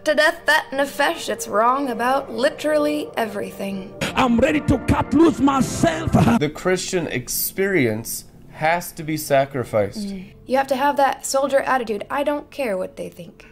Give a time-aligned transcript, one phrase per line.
[0.00, 3.92] put to death that nefesh that's wrong about literally everything.
[4.14, 6.12] I'm ready to cut loose myself.
[6.38, 10.08] The Christian experience has to be sacrificed.
[10.08, 10.32] Mm.
[10.46, 12.06] You have to have that soldier attitude.
[12.08, 13.46] I don't care what they think.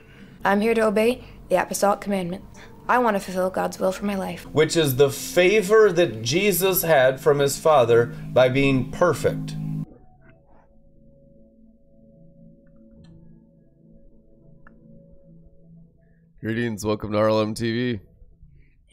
[0.44, 2.44] I'm here to obey the apostolic commandment.
[2.88, 4.46] I want to fulfill God's will for my life.
[4.46, 9.54] which is the favor that Jesus had from his Father by being perfect.
[16.40, 17.98] Greetings, welcome to RLM TV.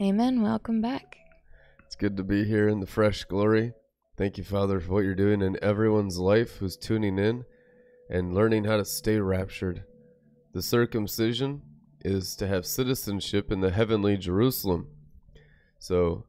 [0.00, 0.42] Amen.
[0.42, 1.16] Welcome back.
[1.84, 3.72] It's good to be here in the fresh glory.
[4.16, 7.44] Thank you, Father, for what you're doing in everyone's life who's tuning in
[8.10, 9.84] and learning how to stay raptured.
[10.54, 11.62] The circumcision
[12.04, 14.88] is to have citizenship in the heavenly Jerusalem.
[15.78, 16.24] So,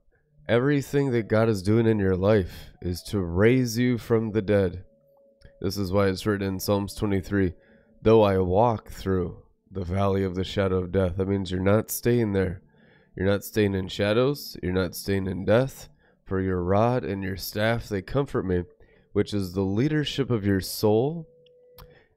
[0.47, 4.83] everything that God is doing in your life is to raise you from the dead.
[5.61, 7.55] This is why it's written in Psalms 23
[8.03, 11.91] Though I walk through the valley of the shadow of death, that means you're not
[11.91, 12.61] staying there.
[13.15, 14.57] You're not staying in shadows.
[14.61, 15.89] You're not staying in death.
[16.23, 18.63] For your rod and your staff, they comfort me,
[19.13, 21.27] which is the leadership of your soul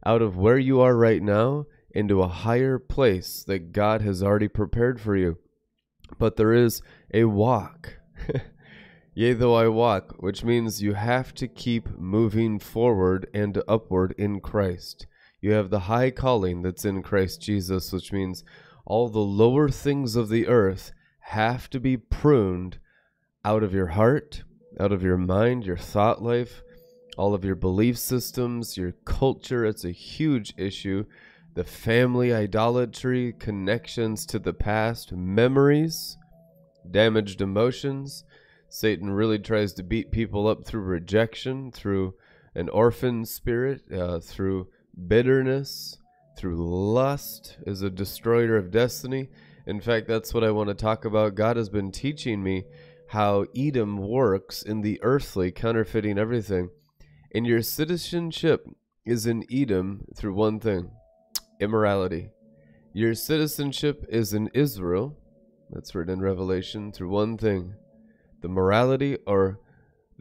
[0.05, 4.49] out of where you are right now into a higher place that God has already
[4.49, 5.39] prepared for you.
[6.19, 7.95] But there is a walk.
[9.15, 14.41] Yea, though I walk, which means you have to keep moving forward and upward in
[14.41, 15.07] Christ.
[15.41, 18.45] You have the high calling that's in Christ Jesus, which means
[18.85, 22.79] all the lower things of the earth have to be pruned
[23.45, 24.43] out of your heart,
[24.79, 26.63] out of your mind, your thought life,
[27.17, 29.65] all of your belief systems, your culture.
[29.65, 31.05] It's a huge issue.
[31.55, 36.17] The family idolatry, connections to the past, memories,
[36.91, 38.25] damaged emotions.
[38.69, 42.15] Satan really tries to beat people up through rejection, through
[42.55, 44.69] an orphan spirit, uh, through
[45.07, 45.99] bitterness,
[46.37, 49.29] through lust, is a destroyer of destiny.
[49.67, 51.35] In fact, that's what I want to talk about.
[51.35, 52.65] God has been teaching me
[53.09, 56.71] how Edom works in the earthly, counterfeiting everything.
[57.35, 58.67] And your citizenship
[59.05, 60.91] is in Edom through one thing
[61.61, 62.31] immorality.
[62.93, 65.17] Your citizenship is in Israel,
[65.71, 67.75] that's written in Revelation, through one thing
[68.41, 69.61] the morality or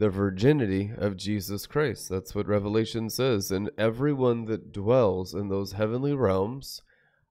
[0.00, 2.08] the virginity of Jesus Christ.
[2.08, 3.50] That's what Revelation says.
[3.50, 6.80] And everyone that dwells in those heavenly realms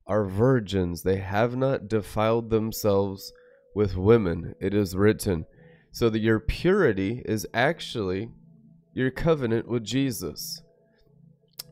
[0.06, 1.02] are virgins.
[1.02, 3.34] They have not defiled themselves
[3.74, 5.48] with women, it is written.
[5.92, 8.30] So that your purity is actually
[8.94, 10.62] your covenant with Jesus.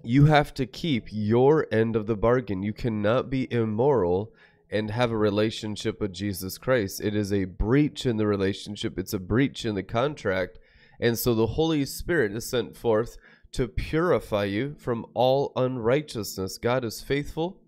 [0.03, 2.63] You have to keep your end of the bargain.
[2.63, 4.33] You cannot be immoral
[4.71, 7.01] and have a relationship with Jesus Christ.
[7.01, 10.57] It is a breach in the relationship, it's a breach in the contract.
[10.99, 13.17] And so the Holy Spirit is sent forth
[13.53, 16.57] to purify you from all unrighteousness.
[16.57, 17.59] God is faithful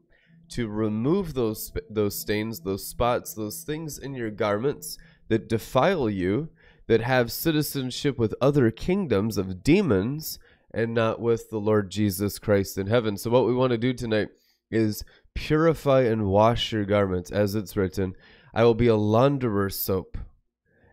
[0.49, 4.97] to remove those those stains, those spots, those things in your garments
[5.27, 6.49] that defile you,
[6.87, 10.39] that have citizenship with other kingdoms of demons
[10.73, 13.15] and not with the Lord Jesus Christ in heaven.
[13.17, 14.29] So what we want to do tonight
[14.71, 15.03] is
[15.33, 18.13] purify and wash your garments as it's written,
[18.53, 20.17] I will be a launderer's soap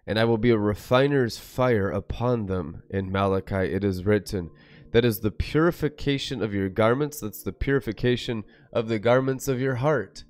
[0.06, 2.82] and I will be a refiner's fire upon them.
[2.90, 4.50] In Malachi, it is written.
[4.92, 7.20] That is the purification of your garments.
[7.20, 10.24] That's the purification of the garments of your heart.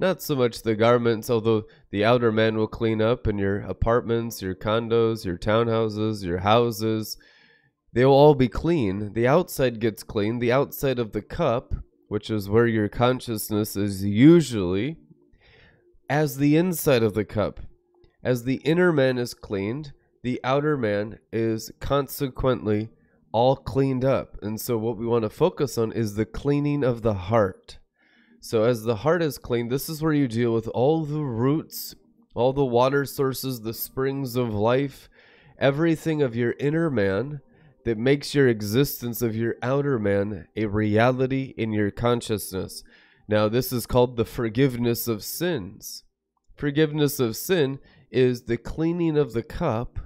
[0.00, 4.40] Not so much the garments, although the outer man will clean up in your apartments,
[4.40, 7.18] your condos, your townhouses, your houses.
[7.92, 9.12] They will all be clean.
[9.12, 10.38] The outside gets clean.
[10.38, 11.74] The outside of the cup,
[12.06, 14.96] which is where your consciousness is usually,
[16.08, 17.60] as the inside of the cup.
[18.22, 19.92] As the inner man is cleaned,
[20.22, 22.90] the outer man is consequently
[23.32, 24.36] all cleaned up.
[24.42, 27.78] And so, what we want to focus on is the cleaning of the heart.
[28.40, 31.94] So, as the heart is cleaned, this is where you deal with all the roots,
[32.34, 35.08] all the water sources, the springs of life,
[35.58, 37.40] everything of your inner man
[37.84, 42.82] that makes your existence of your outer man a reality in your consciousness.
[43.28, 46.04] Now, this is called the forgiveness of sins.
[46.56, 47.78] Forgiveness of sin
[48.10, 49.98] is the cleaning of the cup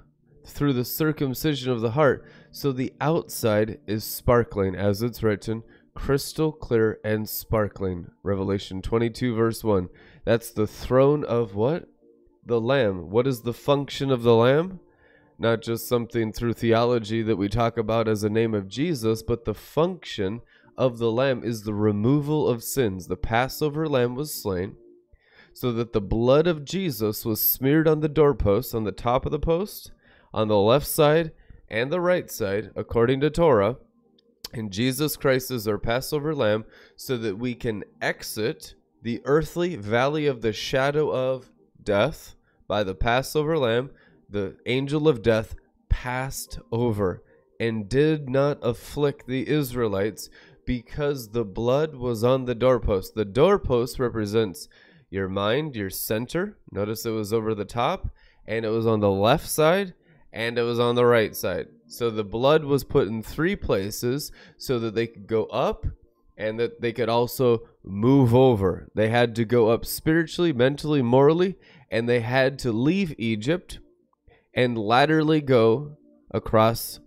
[0.45, 5.63] through the circumcision of the heart, so the outside is sparkling, as it's written,
[5.95, 8.11] crystal clear and sparkling.
[8.23, 9.89] Revelation 22, verse 1.
[10.25, 11.87] That's the throne of what?
[12.45, 13.09] The Lamb.
[13.09, 14.79] What is the function of the Lamb?
[15.39, 19.45] Not just something through theology that we talk about as a name of Jesus, but
[19.45, 20.41] the function
[20.77, 23.07] of the Lamb is the removal of sins.
[23.07, 24.75] The Passover Lamb was slain
[25.53, 29.31] so that the blood of Jesus was smeared on the doorpost, on the top of
[29.31, 29.91] the post,
[30.33, 31.31] on the left side
[31.69, 33.77] and the right side, according to Torah.
[34.53, 36.65] And Jesus Christ is our Passover lamb,
[36.95, 41.51] so that we can exit the earthly valley of the shadow of
[41.81, 42.35] death
[42.67, 43.91] by the Passover lamb,
[44.29, 45.55] the angel of death
[45.89, 47.21] passed over
[47.59, 50.29] and did not afflict the Israelites
[50.65, 53.13] because the blood was on the doorpost.
[53.13, 54.69] The doorpost represents
[55.13, 56.57] your mind, your center.
[56.71, 58.09] Notice it was over the top,
[58.47, 59.93] and it was on the left side,
[60.31, 61.67] and it was on the right side.
[61.85, 65.85] So the blood was put in three places so that they could go up
[66.35, 68.89] and that they could also move over.
[68.95, 71.59] They had to go up spiritually, mentally, morally,
[71.91, 73.77] and they had to leave Egypt
[74.51, 75.95] and laterally go
[76.31, 76.99] across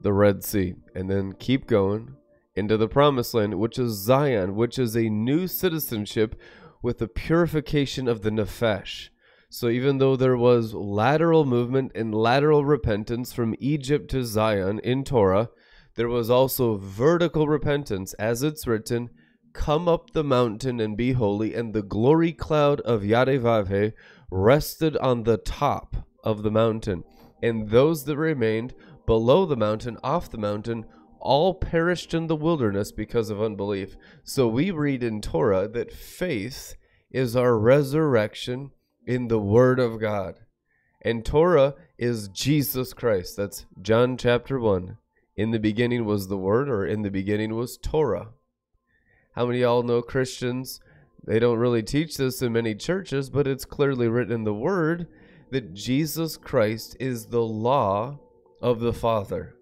[0.00, 2.16] the Red Sea and then keep going
[2.56, 6.34] into the promised land, which is Zion, which is a new citizenship
[6.82, 9.08] with the purification of the Nephesh.
[9.48, 15.04] So even though there was lateral movement and lateral repentance from Egypt to Zion in
[15.04, 15.50] Torah,
[15.96, 19.10] there was also vertical repentance, as it's written,
[19.52, 23.92] Come up the mountain and be holy, and the glory cloud of Yarevavhe
[24.30, 27.02] rested on the top of the mountain.
[27.42, 28.74] And those that remained
[29.04, 30.86] below the mountain, off the mountain,
[31.20, 33.96] all perished in the wilderness because of unbelief.
[34.24, 36.74] So we read in Torah that faith
[37.10, 38.70] is our resurrection
[39.06, 40.40] in the Word of God.
[41.02, 43.36] And Torah is Jesus Christ.
[43.36, 44.98] That's John chapter 1.
[45.36, 48.28] In the beginning was the Word, or in the beginning was Torah.
[49.34, 50.80] How many y'all know Christians?
[51.26, 55.06] They don't really teach this in many churches, but it's clearly written in the Word
[55.50, 58.18] that Jesus Christ is the law
[58.60, 59.54] of the Father.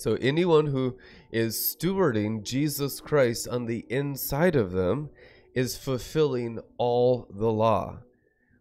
[0.00, 0.96] So anyone who
[1.30, 5.10] is stewarding Jesus Christ on the inside of them
[5.54, 7.98] is fulfilling all the law.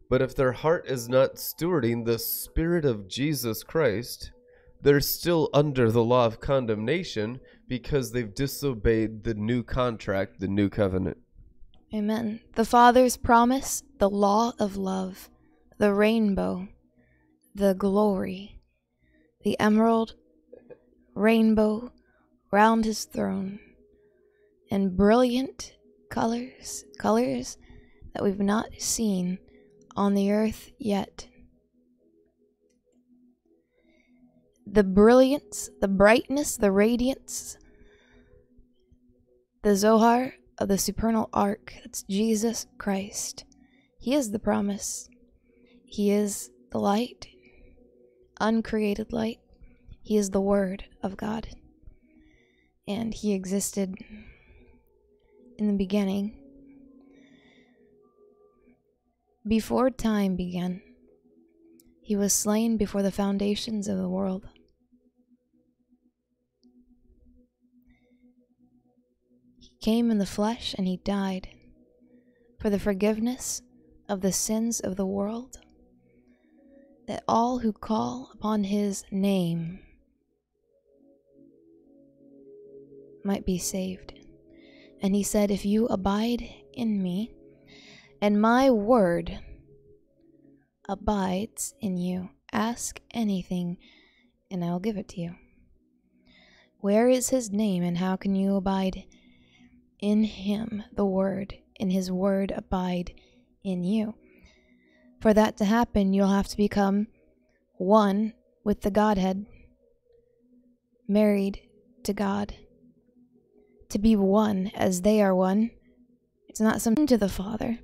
[0.10, 4.34] But if their heart is not stewarding the Spirit of Jesus Christ,
[4.82, 7.40] they're still under the law of condemnation
[7.70, 11.20] because they've disobeyed the new contract, the new covenant.
[11.94, 12.42] Amen.
[12.56, 15.30] The Father's promise, the law of love,
[15.78, 16.68] the rainbow,
[17.56, 18.60] the glory,
[19.46, 20.16] the emerald
[21.20, 21.92] rainbow
[22.50, 23.60] round his throne,
[24.72, 25.74] and brilliant
[26.10, 27.58] colors, colors
[28.14, 29.38] that we've not seen
[29.98, 31.28] on the earth yet.
[34.66, 37.58] The brilliance, the brightness, the radiance,
[39.62, 43.44] the Zohar of the supernal ark, that's Jesus Christ.
[44.00, 45.10] He is the promise.
[45.86, 47.28] He is the light,
[48.40, 49.40] uncreated light.
[50.10, 51.50] He is the Word of God.
[52.88, 53.94] And He existed
[55.60, 56.36] in the beginning.
[59.48, 60.82] Before time began,
[62.02, 64.48] He was slain before the foundations of the world.
[69.60, 71.50] He came in the flesh and He died
[72.60, 73.62] for the forgiveness
[74.08, 75.60] of the sins of the world,
[77.06, 79.82] that all who call upon His name
[83.24, 84.14] might be saved.
[85.02, 87.32] And he said, If you abide in me,
[88.22, 89.40] and my word
[90.88, 93.78] abides in you, ask anything,
[94.52, 95.36] and I will give it to you.
[96.80, 99.06] Where is his name, and how can you abide
[100.00, 103.14] in him, the word, and his word abide
[103.64, 104.16] in you?
[105.22, 107.08] For that to happen, you'll have to become
[107.78, 109.46] one with the Godhead,
[111.08, 111.62] married
[112.04, 112.56] to God
[113.90, 115.72] to be one as they are one.
[116.48, 117.80] It's not something to the Father.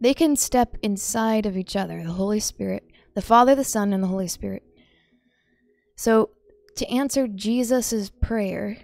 [0.00, 2.84] They can step inside of each other, the Holy Spirit,
[3.14, 4.62] the Father, the Son, and the Holy Spirit.
[5.96, 6.30] So,
[6.76, 8.78] to answer Jesus' prayer,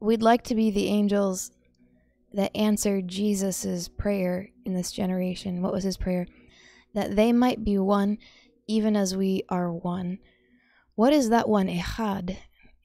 [0.00, 1.52] we'd like to be the angels
[2.32, 5.62] that answered Jesus' prayer in this generation.
[5.62, 6.26] What was his prayer?
[6.94, 8.18] That they might be one,
[8.66, 10.18] even as we are one.
[10.96, 11.68] What is that one?
[11.68, 12.36] Echad.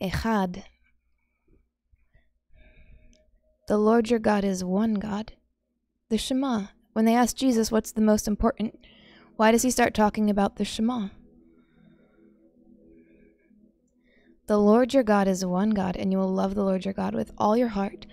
[0.01, 0.63] Echad.
[3.67, 5.33] The Lord your God is one God.
[6.09, 6.67] The Shema.
[6.93, 8.77] When they ask Jesus what's the most important,
[9.35, 11.09] why does he start talking about the Shema?
[14.47, 17.15] The Lord your God is one God, and you will love the Lord your God
[17.15, 18.05] with all your heart,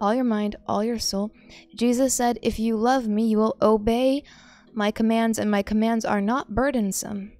[0.00, 1.30] all your mind, all your soul.
[1.76, 4.24] Jesus said, If you love me, you will obey
[4.72, 7.32] my commands, and my commands are not burdensome.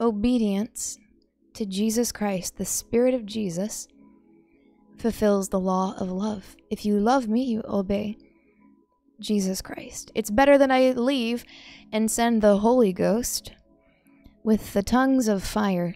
[0.00, 0.98] Obedience
[1.54, 3.86] to Jesus Christ, the Spirit of Jesus,
[4.98, 6.56] fulfills the law of love.
[6.70, 8.16] If you love me, you obey
[9.20, 10.10] Jesus Christ.
[10.14, 11.44] It's better that I leave
[11.92, 13.52] and send the Holy Ghost
[14.42, 15.94] with the tongues of fire,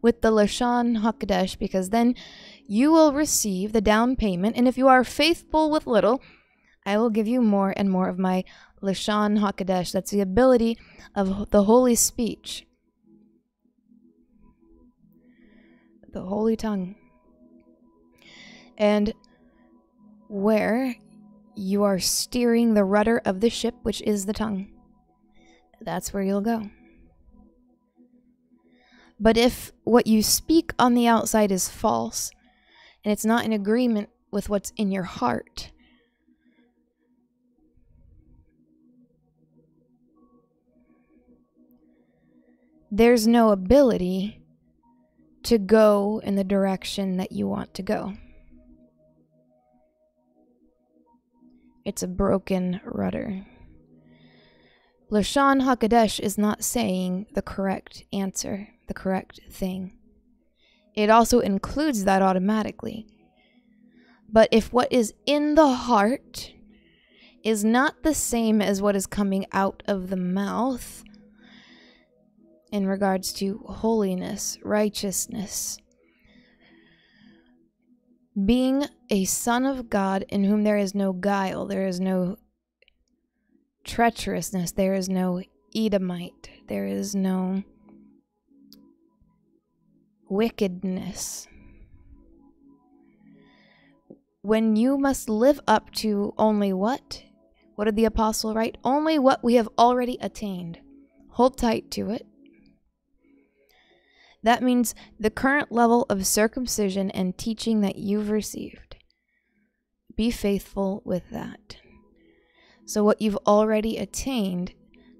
[0.00, 2.14] with the Lashon HaKodesh, because then
[2.66, 4.56] you will receive the down payment.
[4.56, 6.22] And if you are faithful with little,
[6.86, 8.44] I will give you more and more of my
[8.80, 9.90] Lashon HaKodesh.
[9.90, 10.78] That's the ability
[11.16, 12.64] of the holy speech,
[16.18, 16.96] the holy tongue.
[18.76, 19.12] And
[20.28, 20.96] where
[21.54, 24.72] you are steering the rudder of the ship, which is the tongue,
[25.80, 26.70] that's where you'll go.
[29.20, 32.32] But if what you speak on the outside is false,
[33.04, 35.70] and it's not in agreement with what's in your heart,
[42.90, 44.37] there's no ability
[45.48, 48.12] to go in the direction that you want to go.
[51.86, 53.46] It's a broken rudder.
[55.10, 59.96] Lashon HaKadosh is not saying the correct answer, the correct thing.
[60.94, 63.06] It also includes that automatically.
[64.30, 66.52] But if what is in the heart
[67.42, 71.04] is not the same as what is coming out of the mouth
[72.70, 75.78] in regards to holiness, righteousness,
[78.44, 82.36] being a son of God in whom there is no guile, there is no
[83.84, 85.42] treacherousness, there is no
[85.74, 87.62] Edomite, there is no
[90.28, 91.48] wickedness.
[94.42, 97.22] When you must live up to only what?
[97.74, 98.78] What did the apostle write?
[98.84, 100.78] Only what we have already attained.
[101.30, 102.26] Hold tight to it.
[104.42, 108.96] That means the current level of circumcision and teaching that you've received.
[110.16, 111.76] Be faithful with that.
[112.84, 114.72] So, what you've already attained,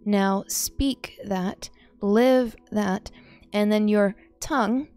[0.05, 1.69] now speak that,
[2.01, 3.11] live that,
[3.53, 4.89] and then your tongue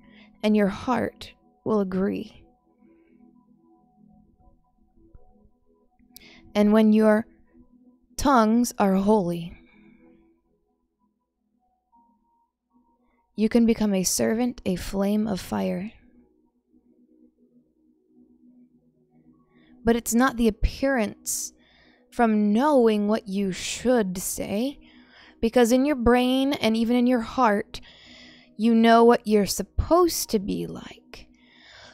[0.43, 2.45] and your heart will agree.
[6.53, 7.25] And when your
[8.17, 9.60] tongues are holy,
[13.35, 15.91] you can become a servant, a flame of fire.
[19.83, 21.53] But it's not the appearance
[22.11, 24.79] from knowing what you should say,
[25.39, 27.81] because in your brain and even in your heart,
[28.57, 31.27] you know what you're supposed to be like.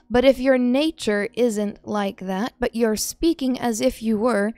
[0.10, 4.54] But if your nature isn't like that, but you're speaking as if you were,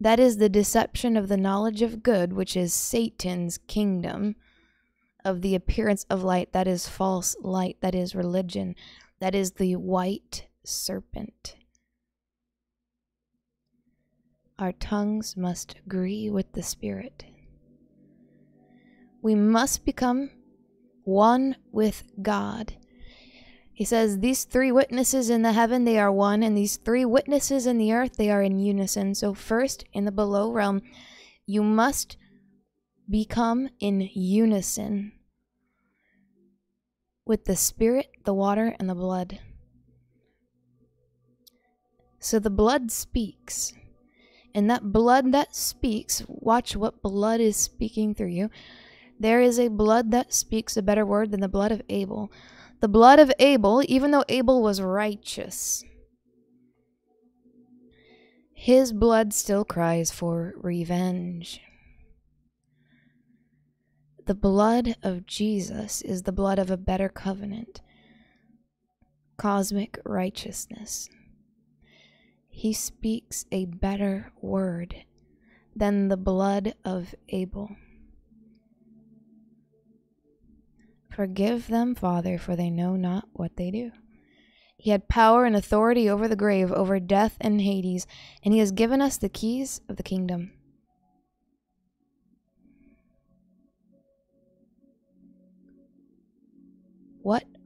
[0.00, 4.36] that is the deception of the knowledge of good, which is Satan's kingdom
[5.24, 6.52] of the appearance of light.
[6.52, 7.78] That is false light.
[7.80, 8.74] That is religion.
[9.20, 11.56] That is the white serpent.
[14.58, 17.24] Our tongues must agree with the Spirit.
[19.20, 20.30] We must become
[21.04, 22.74] one with God.
[23.72, 27.66] He says, These three witnesses in the heaven, they are one, and these three witnesses
[27.66, 29.14] in the earth, they are in unison.
[29.16, 30.82] So, first, in the below realm,
[31.46, 32.16] you must
[33.08, 35.12] become in unison
[37.26, 39.40] with the spirit, the water, and the blood.
[42.18, 43.72] So the blood speaks.
[44.54, 48.50] And that blood that speaks, watch what blood is speaking through you.
[49.18, 52.30] There is a blood that speaks a better word than the blood of Abel.
[52.80, 55.84] The blood of Abel, even though Abel was righteous,
[58.52, 61.60] his blood still cries for revenge.
[64.26, 67.82] The blood of Jesus is the blood of a better covenant,
[69.36, 71.10] cosmic righteousness.
[72.48, 75.04] He speaks a better word
[75.76, 77.76] than the blood of Abel.
[81.10, 83.92] Forgive them, Father, for they know not what they do.
[84.78, 88.06] He had power and authority over the grave, over death and Hades,
[88.42, 90.52] and he has given us the keys of the kingdom.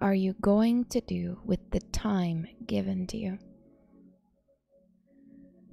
[0.01, 3.39] Are you going to do with the time given to you?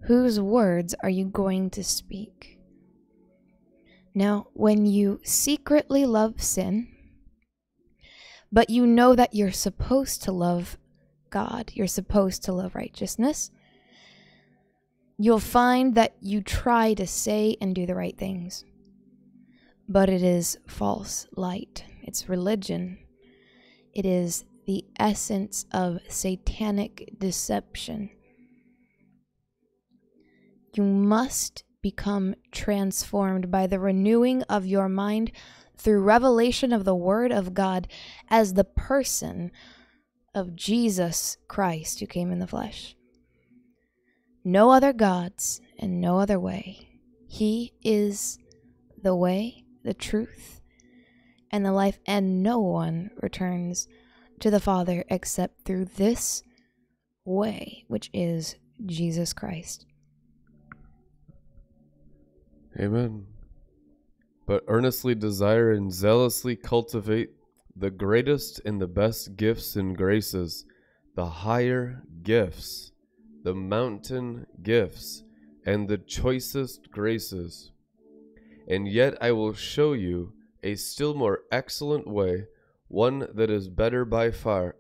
[0.06, 2.60] Whose words are you going to speak?
[4.14, 6.88] Now, when you secretly love sin,
[8.52, 10.78] but you know that you're supposed to love
[11.30, 13.52] God, you're supposed to love righteousness,
[15.18, 18.64] you'll find that you try to say and do the right things.
[19.90, 23.00] But it is false light, it's religion,
[23.96, 28.10] it is the essence of satanic deception.
[30.74, 35.32] You must become transformed by the renewing of your mind
[35.78, 37.88] through revelation of the Word of God
[38.30, 39.52] as the person
[40.34, 42.96] of Jesus Christ who came in the flesh.
[44.44, 46.90] No other gods and no other way.
[47.28, 48.38] He is
[49.02, 50.62] the way, the truth,
[51.52, 53.88] and the life, and no one returns
[54.40, 56.44] to the Father except through this
[57.24, 59.86] way, which is Jesus Christ.
[62.80, 63.26] Amen.
[64.46, 67.32] But earnestly desire and zealously cultivate
[67.76, 70.66] the greatest and the best gifts and graces,
[71.16, 72.92] the higher gifts,
[73.44, 75.24] the mountain gifts,
[75.66, 77.72] and the choicest graces.
[78.68, 80.34] And yet I will show you
[80.66, 82.48] a still more excellent way,
[82.88, 84.76] one that is better by far,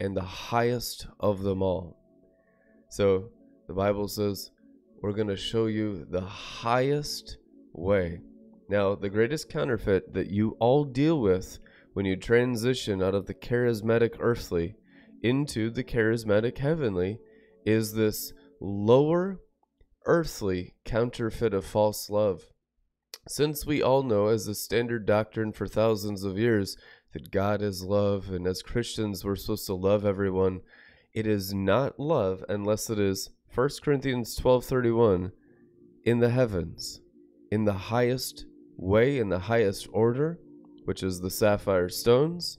[0.00, 1.96] and the highest of them all.
[2.90, 3.30] So
[3.68, 4.50] the Bible says,
[5.00, 7.38] we're going to show you the highest
[7.72, 8.20] way.
[8.68, 11.60] Now, the greatest counterfeit that you all deal with
[11.92, 14.74] when you transition out of the charismatic earthly
[15.22, 17.20] into the charismatic heavenly
[17.64, 19.40] is this lower
[20.04, 22.42] earthly counterfeit of false love.
[23.28, 26.76] Since we all know, as a standard doctrine for thousands of years,
[27.12, 30.60] that God is love, and as Christians we're supposed to love everyone,
[31.12, 35.32] it is not love unless it is 1 Corinthians 12:31
[36.04, 37.00] in the heavens,
[37.50, 40.38] in the highest way, in the highest order,
[40.84, 42.58] which is the sapphire stones,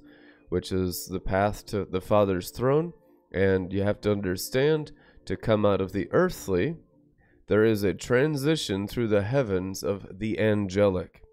[0.49, 2.91] which is the path to the Father's throne.
[3.31, 4.91] And you have to understand
[5.25, 6.77] to come out of the earthly,
[7.47, 11.23] there is a transition through the heavens of the angelic.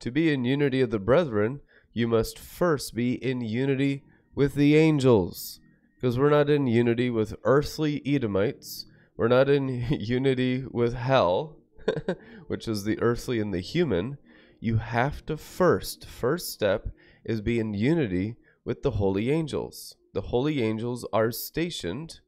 [0.00, 1.60] To be in unity of the brethren,
[1.92, 4.04] you must first be in unity
[4.34, 5.60] with the angels.
[5.96, 8.86] Because we're not in unity with earthly Edomites.
[9.16, 11.56] We're not in unity with hell,
[12.46, 14.18] which is the earthly and the human
[14.60, 16.88] you have to first, first step
[17.24, 19.94] is be in unity with the holy angels.
[20.14, 22.20] The holy angels are stationed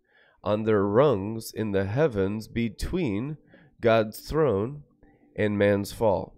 [0.42, 3.36] on their rungs in the heavens between
[3.80, 4.82] God's throne
[5.36, 6.34] and man's fall.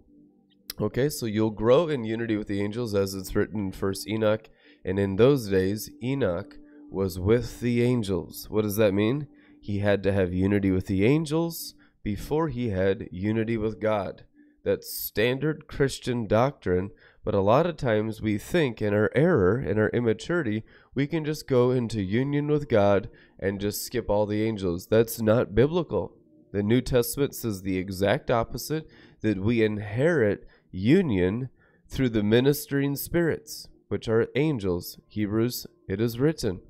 [0.79, 4.49] Okay, so you'll grow in unity with the angels as it's written in First Enoch.
[4.83, 6.57] And in those days, Enoch
[6.89, 8.47] was with the angels.
[8.49, 9.27] What does that mean?
[9.61, 14.25] He had to have unity with the angels before he had unity with God.
[14.63, 16.91] That's standard Christian doctrine,
[17.23, 20.63] but a lot of times we think in our error, in our immaturity,
[20.95, 23.09] we can just go into union with God
[23.43, 24.87] and just skip all the angels.
[24.87, 26.15] That's not biblical.
[26.53, 28.87] The New Testament says the exact opposite
[29.19, 31.49] that we inherit union
[31.89, 34.97] through the ministering spirits, which are angels.
[35.09, 36.61] Hebrews, it is written.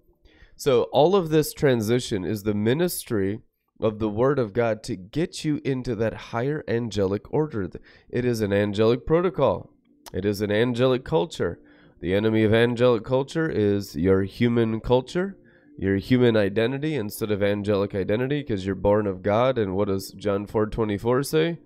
[0.55, 3.41] So, all of this transition is the ministry
[3.79, 7.69] of the Word of God to get you into that higher angelic order.
[8.09, 9.69] It is an angelic protocol,
[10.11, 11.59] it is an angelic culture.
[11.99, 15.37] The enemy of angelic culture is your human culture,
[15.77, 19.57] your human identity instead of angelic identity because you're born of God.
[19.57, 21.59] And what does John 4 24 say?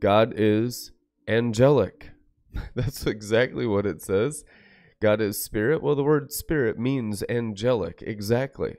[0.00, 0.92] God is
[1.28, 2.10] angelic.
[2.74, 4.44] That's exactly what it says.
[5.00, 5.82] God is spirit.
[5.82, 8.02] Well, the word spirit means angelic.
[8.06, 8.76] Exactly.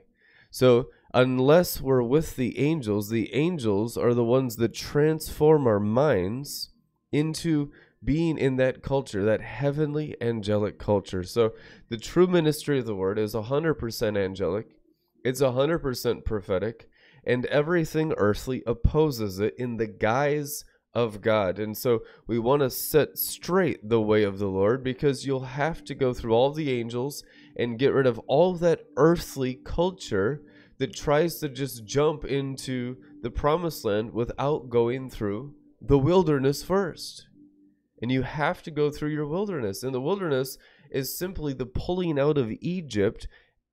[0.50, 6.70] So unless we're with the angels, the angels are the ones that transform our minds
[7.12, 7.70] into
[8.06, 11.22] being in that culture, that heavenly angelic culture.
[11.22, 11.52] So
[11.90, 14.68] the true ministry of the word is 100% angelic,
[15.24, 16.88] it's 100% prophetic,
[17.26, 20.64] and everything earthly opposes it in the guise
[20.94, 21.58] of God.
[21.58, 25.84] And so we want to set straight the way of the Lord because you'll have
[25.84, 27.22] to go through all the angels
[27.54, 30.40] and get rid of all that earthly culture
[30.78, 37.26] that tries to just jump into the promised land without going through the wilderness first.
[38.00, 39.82] And you have to go through your wilderness.
[39.82, 40.58] And the wilderness
[40.90, 43.26] is simply the pulling out of Egypt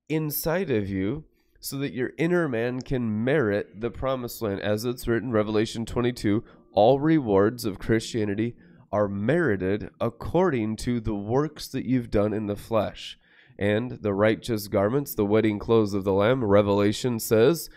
[0.07, 1.25] inside of you
[1.59, 4.61] so that your inner man can merit the promised land.
[4.61, 8.55] As it's written, Revelation 22 all rewards of Christianity
[8.91, 13.17] are merited according to the works that you've done in the flesh
[13.57, 17.69] and the righteous garments, the wedding clothes of the Lamb, Revelation says,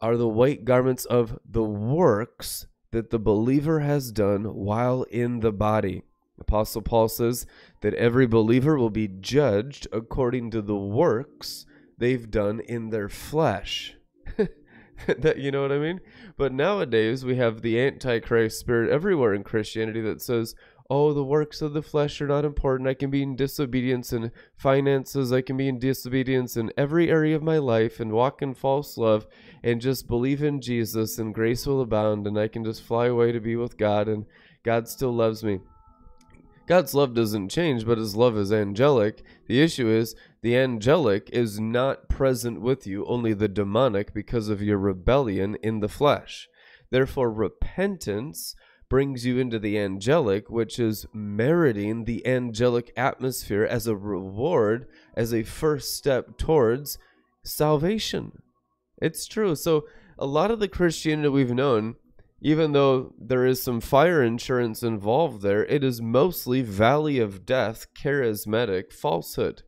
[0.00, 5.52] are the white garments of the works that the believer has done while in the
[5.52, 6.02] body.
[6.38, 7.46] Apostle Paul says
[7.82, 11.66] that every believer will be judged according to the works
[11.98, 13.96] they've done in their flesh.
[15.18, 16.00] that you know what I mean?
[16.36, 20.54] But nowadays we have the antichrist spirit everywhere in Christianity that says,
[20.90, 22.88] oh, the works of the flesh are not important.
[22.88, 25.32] I can be in disobedience in finances.
[25.32, 28.98] I can be in disobedience in every area of my life and walk in false
[28.98, 29.26] love
[29.62, 33.30] and just believe in Jesus and grace will abound and I can just fly away
[33.30, 34.26] to be with God and
[34.64, 35.60] God still loves me.
[36.66, 39.24] God's love doesn't change, but his love is angelic.
[39.46, 44.62] The issue is the angelic is not present with you, only the demonic because of
[44.62, 46.48] your rebellion in the flesh.
[46.90, 48.54] Therefore, repentance
[48.90, 55.32] brings you into the angelic, which is meriting the angelic atmosphere as a reward, as
[55.32, 56.98] a first step towards
[57.42, 58.42] salvation.
[59.00, 59.54] It's true.
[59.54, 59.84] So,
[60.18, 61.94] a lot of the Christianity we've known
[62.40, 67.86] even though there is some fire insurance involved there, it is mostly valley of death,
[67.94, 69.62] charismatic falsehood.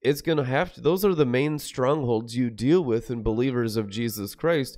[0.00, 3.76] It's going to have to, those are the main strongholds you deal with in believers
[3.76, 4.76] of Jesus Christ.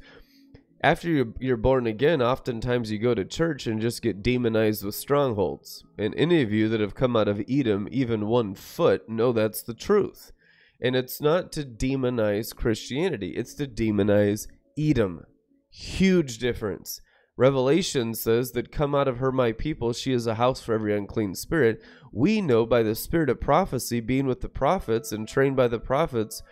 [0.82, 5.84] After you're, born again, oftentimes you go to church and just get demonized with strongholds.
[5.96, 9.62] And any of you that have come out of Edom, even one foot, know that's
[9.62, 10.32] the truth.
[10.80, 14.46] And it's not to demonize Christianity, it's to demonize
[14.78, 15.24] Edom.
[15.70, 17.00] Huge difference.
[17.38, 20.96] Revelation says that come out of her, my people, she is a house for every
[20.96, 21.82] unclean spirit.
[22.12, 25.78] We know by the spirit of prophecy, being with the prophets and trained by the
[25.78, 26.42] prophets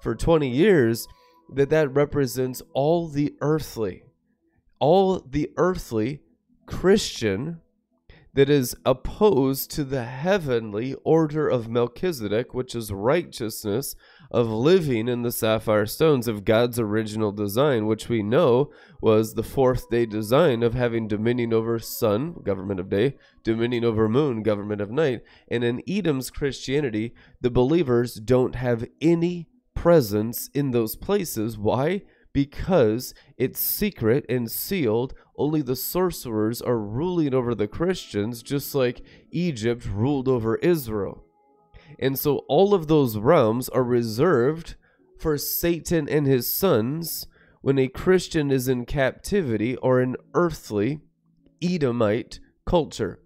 [0.00, 1.08] for 20 years,
[1.52, 4.04] that that represents all the earthly,
[4.78, 6.20] all the earthly
[6.66, 7.60] Christian
[8.34, 13.94] that is opposed to the heavenly order of Melchizedek, which is righteousness
[14.30, 19.44] of living in the sapphire stones of God's original design, which we know was the
[19.44, 24.80] fourth day design of having dominion over sun, government of day, dominion over moon, government
[24.80, 25.20] of night.
[25.48, 29.46] And in Edom's Christianity, the believers don't have any
[29.84, 31.58] presence in those places.
[31.58, 32.02] Why?
[32.34, 35.14] because it's secret and sealed.
[35.38, 41.24] Only the sorcerers are ruling over the Christians, just like Egypt ruled over Israel.
[41.98, 44.74] And so all of those realms are reserved
[45.18, 47.28] for Satan and his sons
[47.62, 51.00] when a Christian is in captivity or an earthly
[51.62, 53.20] Edomite culture,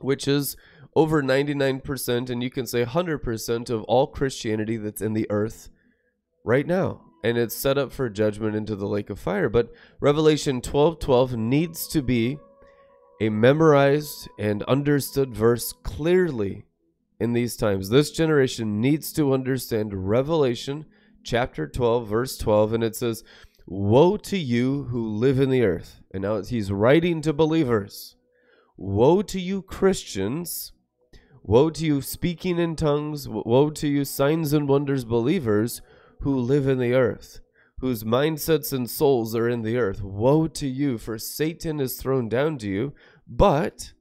[0.00, 0.54] which is
[0.94, 5.70] over 99%, and you can say 100% of all Christianity that's in the earth
[6.44, 9.48] right now and it's set up for judgment into the lake of fire.
[9.48, 12.38] But Revelation 12 12 needs to be
[13.20, 16.66] a memorized and understood verse clearly
[17.18, 17.88] in these times.
[17.88, 20.84] This generation needs to understand Revelation
[21.22, 23.24] chapter 12, verse 12, and it says,
[23.66, 26.02] Woe to you who live in the earth.
[26.12, 28.16] And now he's writing to believers.
[28.76, 30.72] Woe to you, Christians.
[31.42, 33.26] Woe to you, speaking in tongues.
[33.26, 35.80] Woe to you, signs and wonders believers
[36.24, 37.40] who live in the earth,
[37.80, 40.02] whose mindsets and souls are in the earth.
[40.02, 42.94] Woe to you, for Satan is thrown down to you,
[43.28, 43.92] but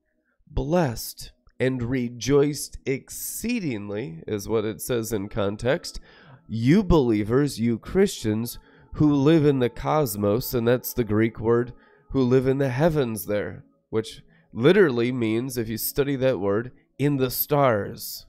[0.47, 5.99] blessed and rejoiced exceedingly, is what it says in context.
[6.47, 8.57] You believers, you Christians
[8.93, 11.73] who live in the cosmos, and that's the Greek word,
[12.11, 17.17] who live in the heavens there, which literally means, if you study that word, in
[17.17, 18.27] the stars.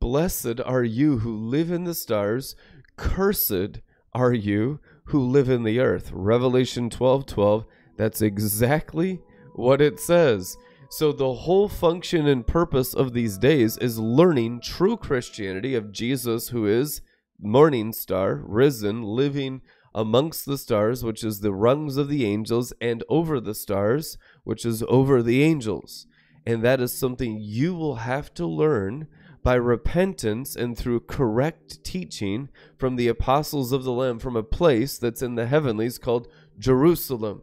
[0.00, 2.56] Blessed are you who live in the stars,
[2.96, 3.80] cursed
[4.14, 6.10] are you who live in the earth.
[6.10, 7.66] Revelation 12 12.
[7.98, 9.20] That's exactly
[9.54, 10.56] what it says.
[10.88, 16.48] So, the whole function and purpose of these days is learning true Christianity of Jesus,
[16.48, 17.02] who is
[17.38, 19.60] morning star, risen, living
[19.94, 24.64] amongst the stars, which is the rungs of the angels, and over the stars, which
[24.64, 26.06] is over the angels.
[26.46, 29.06] And that is something you will have to learn
[29.42, 34.98] by repentance and through correct teaching from the apostles of the Lamb from a place
[34.98, 37.42] that's in the heavenlies called Jerusalem.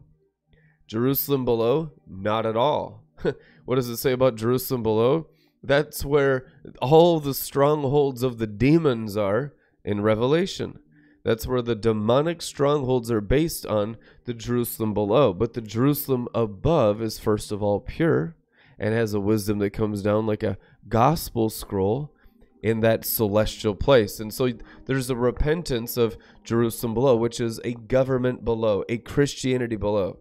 [0.87, 1.91] Jerusalem below?
[2.07, 3.03] Not at all.
[3.65, 5.27] what does it say about Jerusalem below?
[5.63, 6.47] That's where
[6.81, 10.79] all the strongholds of the demons are in Revelation.
[11.23, 15.33] That's where the demonic strongholds are based on the Jerusalem below.
[15.33, 18.37] But the Jerusalem above is first of all pure
[18.79, 20.57] and has a wisdom that comes down like a
[20.89, 22.13] gospel scroll
[22.63, 24.19] in that celestial place.
[24.19, 24.51] And so
[24.85, 30.19] there's a repentance of Jerusalem below, which is a government below, a Christianity below.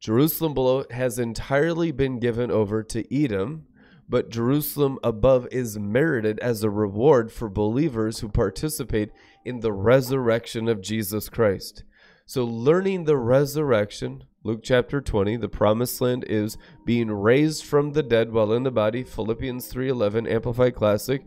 [0.00, 3.66] Jerusalem below has entirely been given over to Edom,
[4.08, 9.10] but Jerusalem above is merited as a reward for believers who participate
[9.44, 11.82] in the resurrection of Jesus Christ.
[12.24, 18.04] So, learning the resurrection, Luke chapter 20, the promised land is being raised from the
[18.04, 21.26] dead while in the body, Philippians 3:11 Amplified Classic.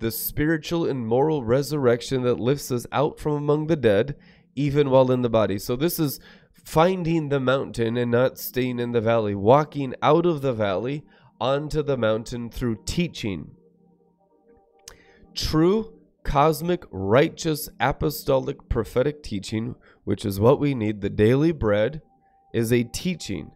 [0.00, 4.16] The spiritual and moral resurrection that lifts us out from among the dead
[4.54, 5.58] even while in the body.
[5.58, 6.20] So this is
[6.52, 11.02] finding the mountain and not staying in the valley, walking out of the valley
[11.40, 13.52] onto the mountain through teaching.
[15.34, 22.02] True cosmic righteous apostolic prophetic teaching, which is what we need, the daily bread
[22.54, 23.50] is a teaching.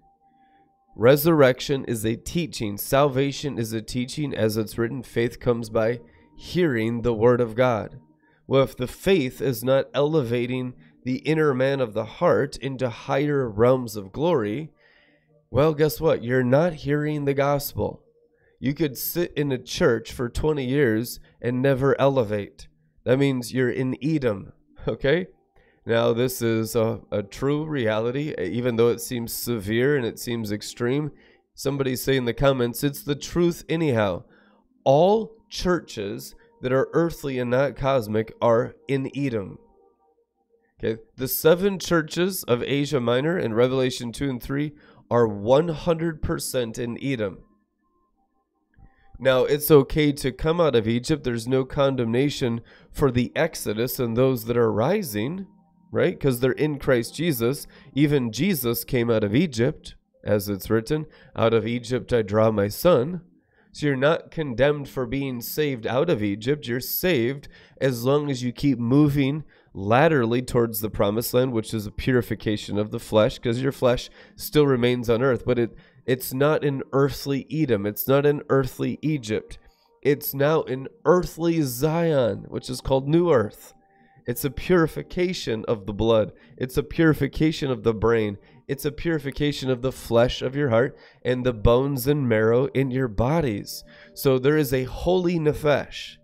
[0.96, 2.76] Resurrection is a teaching.
[2.76, 4.34] Salvation is a teaching.
[4.34, 6.00] As it's written, faith comes by
[6.36, 8.00] hearing the word of God.
[8.48, 13.48] Well, if the faith is not elevating the inner man of the heart into higher
[13.48, 14.72] realms of glory,
[15.48, 16.24] well, guess what?
[16.24, 18.02] You're not hearing the gospel.
[18.58, 22.66] You could sit in a church for 20 years and never elevate.
[23.04, 24.52] That means you're in Edom,
[24.88, 25.28] okay?
[25.88, 30.52] Now, this is a, a true reality, even though it seems severe and it seems
[30.52, 31.12] extreme.
[31.54, 34.24] Somebody say in the comments, it's the truth anyhow.
[34.84, 39.56] All churches that are earthly and not cosmic are in Edom.
[40.78, 44.72] Okay, the seven churches of Asia Minor in Revelation 2 and 3
[45.10, 47.38] are 100% in Edom.
[49.18, 51.24] Now, it's okay to come out of Egypt.
[51.24, 55.46] There's no condemnation for the Exodus and those that are rising,
[55.90, 56.18] right?
[56.18, 57.66] Because they're in Christ Jesus.
[57.94, 62.68] Even Jesus came out of Egypt, as it's written, Out of Egypt I draw my
[62.68, 63.22] son.
[63.72, 66.66] So you're not condemned for being saved out of Egypt.
[66.66, 67.48] You're saved
[67.80, 72.78] as long as you keep moving laterally towards the promised land, which is a purification
[72.78, 75.44] of the flesh, because your flesh still remains on earth.
[75.44, 77.84] But it it's not an earthly Edom.
[77.84, 79.58] It's not an earthly Egypt.
[80.00, 83.74] It's now an earthly Zion, which is called New Earth.
[84.28, 86.32] It's a purification of the blood.
[86.58, 88.36] It's a purification of the brain.
[88.68, 92.90] It's a purification of the flesh of your heart and the bones and marrow in
[92.90, 93.84] your bodies.
[94.12, 96.18] So there is a holy nephesh.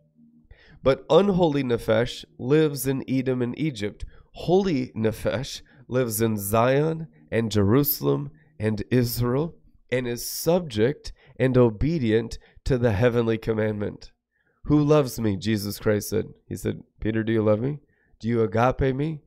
[0.82, 4.04] But unholy nephesh lives in Edom and Egypt.
[4.32, 9.56] Holy nephesh lives in Zion and Jerusalem and Israel
[9.90, 12.36] and is subject and obedient
[12.66, 14.12] to the heavenly commandment.
[14.64, 15.38] Who loves me?
[15.38, 16.26] Jesus Christ said.
[16.46, 17.78] He said, Peter, do you love me?
[18.24, 19.20] Do you agape me?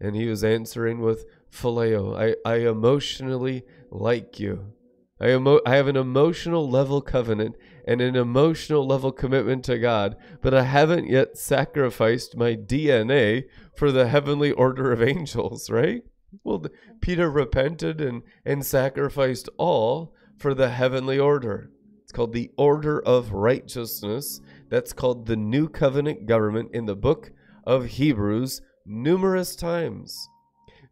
[0.00, 2.18] And he was answering with phileo.
[2.18, 4.72] I, I emotionally like you.
[5.20, 7.54] I, emo- I have an emotional level covenant
[7.86, 13.44] and an emotional level commitment to God, but I haven't yet sacrificed my DNA
[13.76, 16.02] for the heavenly order of angels, right?
[16.42, 16.66] Well,
[17.00, 21.70] Peter repented and, and sacrificed all for the heavenly order.
[22.02, 24.40] It's called the order of righteousness.
[24.68, 27.30] That's called the new covenant government in the book
[27.66, 30.28] of Hebrews numerous times.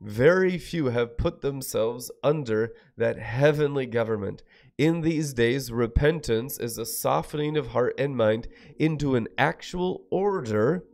[0.00, 4.42] Very few have put themselves under that heavenly government.
[4.76, 10.84] In these days, repentance is a softening of heart and mind into an actual order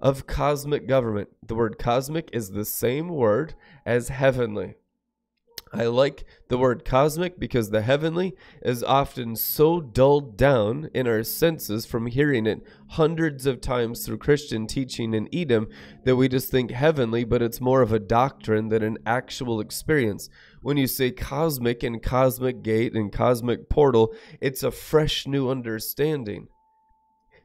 [0.00, 1.28] of cosmic government.
[1.46, 3.54] The word cosmic is the same word
[3.84, 4.76] as heavenly.
[5.72, 11.22] I like the word cosmic because the heavenly is often so dulled down in our
[11.22, 15.68] senses from hearing it hundreds of times through Christian teaching in Edom
[16.04, 20.30] that we just think heavenly, but it's more of a doctrine than an actual experience.
[20.62, 26.48] When you say cosmic and cosmic gate and cosmic portal, it's a fresh new understanding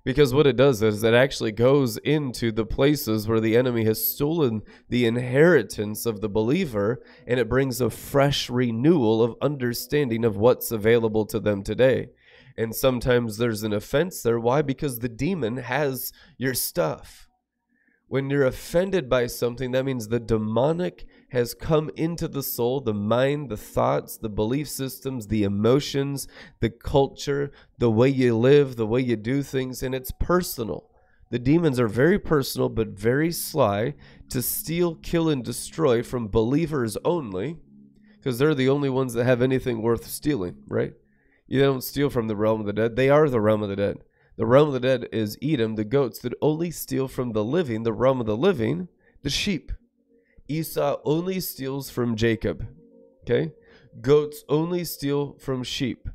[0.05, 4.05] because what it does is it actually goes into the places where the enemy has
[4.05, 10.35] stolen the inheritance of the believer and it brings a fresh renewal of understanding of
[10.35, 12.09] what's available to them today.
[12.57, 14.39] And sometimes there's an offense there.
[14.39, 14.61] Why?
[14.61, 17.29] Because the demon has your stuff.
[18.07, 22.93] When you're offended by something that means the demonic has come into the soul, the
[22.93, 26.27] mind, the thoughts, the belief systems, the emotions,
[26.59, 30.91] the culture, the way you live, the way you do things, and it's personal.
[31.31, 33.95] The demons are very personal, but very sly
[34.29, 37.57] to steal, kill, and destroy from believers only,
[38.19, 40.93] because they're the only ones that have anything worth stealing, right?
[41.47, 43.75] You don't steal from the realm of the dead, they are the realm of the
[43.75, 44.03] dead.
[44.35, 47.81] The realm of the dead is Edom, the goats that only steal from the living,
[47.81, 48.87] the realm of the living,
[49.23, 49.71] the sheep.
[50.47, 52.67] Esau only steals from Jacob.
[53.23, 53.51] Okay?
[54.01, 56.09] Goats only steal from sheep.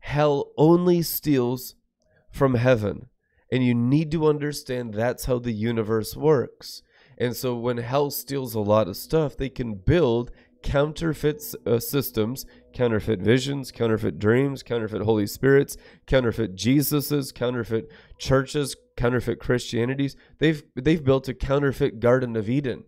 [0.00, 1.74] Hell only steals
[2.30, 3.06] from heaven.
[3.52, 6.82] And you need to understand that's how the universe works.
[7.18, 10.30] And so when hell steals a lot of stuff, they can build
[10.62, 19.40] counterfeit uh, systems, counterfeit visions, counterfeit dreams, counterfeit Holy Spirits, counterfeit Jesuses, counterfeit churches, counterfeit
[19.40, 20.16] Christianities.
[20.38, 22.84] They've they've built a counterfeit Garden of Eden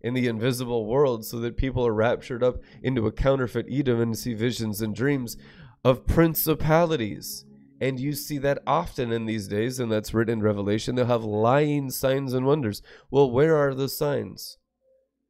[0.00, 4.18] in the invisible world so that people are raptured up into a counterfeit Edom and
[4.18, 5.36] see visions and dreams
[5.84, 7.44] of principalities.
[7.80, 10.94] And you see that often in these days, and that's written in Revelation.
[10.94, 12.82] They'll have lying signs and wonders.
[13.10, 14.58] Well, where are the signs?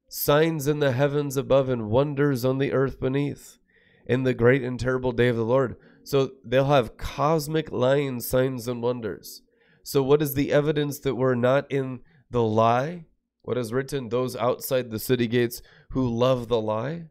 [0.09, 3.59] Signs in the heavens above and wonders on the earth beneath
[4.06, 5.76] in the great and terrible day of the Lord.
[6.02, 9.42] So they'll have cosmic lying signs and wonders.
[9.85, 13.06] So, what is the evidence that we're not in the lie?
[13.42, 17.07] What is written, those outside the city gates who love the lie?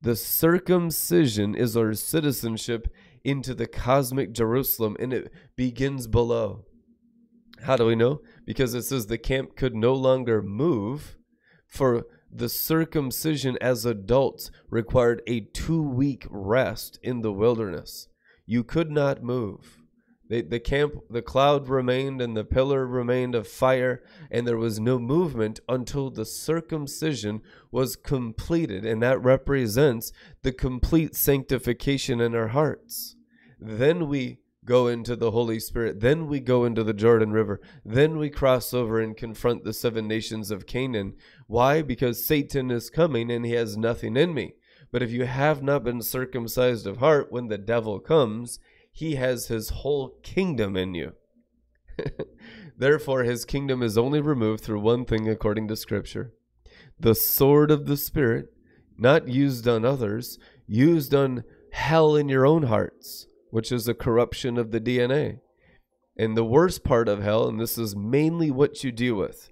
[0.00, 2.92] The circumcision is our citizenship
[3.24, 6.66] into the cosmic Jerusalem, and it begins below.
[7.62, 8.20] How do we know?
[8.44, 11.16] Because it says the camp could no longer move,
[11.66, 18.08] for the circumcision as adults required a two week rest in the wilderness.
[18.44, 19.83] You could not move.
[20.34, 24.80] The, the camp, the cloud remained and the pillar remained of fire, and there was
[24.80, 30.10] no movement until the circumcision was completed, and that represents
[30.42, 33.14] the complete sanctification in our hearts.
[33.60, 38.18] Then we go into the Holy Spirit, then we go into the Jordan River, then
[38.18, 41.14] we cross over and confront the seven nations of Canaan.
[41.46, 41.80] Why?
[41.80, 44.54] Because Satan is coming and he has nothing in me.
[44.90, 48.58] But if you have not been circumcised of heart, when the devil comes,
[48.94, 51.14] he has his whole kingdom in you.
[52.78, 56.32] Therefore, his kingdom is only removed through one thing according to Scripture
[56.98, 58.52] the sword of the Spirit,
[58.96, 64.56] not used on others, used on hell in your own hearts, which is a corruption
[64.56, 65.40] of the DNA.
[66.16, 69.50] And the worst part of hell, and this is mainly what you deal with,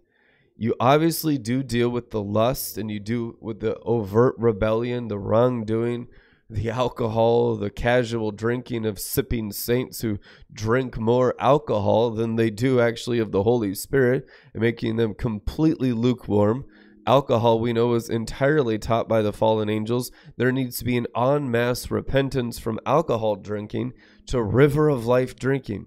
[0.57, 5.19] you obviously do deal with the lust and you do with the overt rebellion, the
[5.19, 6.07] wrongdoing,
[6.53, 10.19] the alcohol, the casual drinking of sipping saints who
[10.53, 15.93] drink more alcohol than they do actually of the Holy Spirit, and making them completely
[15.93, 16.65] lukewarm.
[17.07, 20.13] Alcohol, we know, is entirely taught by the fallen angels.
[20.37, 23.95] There needs to be an en masse repentance from alcohol drinking
[24.27, 25.87] to river of life drinking.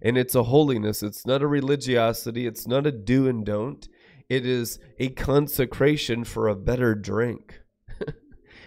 [0.00, 3.86] And it's a holiness, it's not a religiosity, it's not a do and don't.
[4.28, 7.60] It is a consecration for a better drink.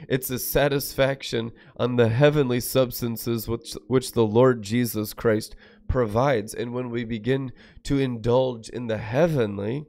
[0.07, 5.55] It's a satisfaction on the heavenly substances which, which the Lord Jesus Christ
[5.87, 6.53] provides.
[6.53, 7.51] And when we begin
[7.83, 9.85] to indulge in the heavenly,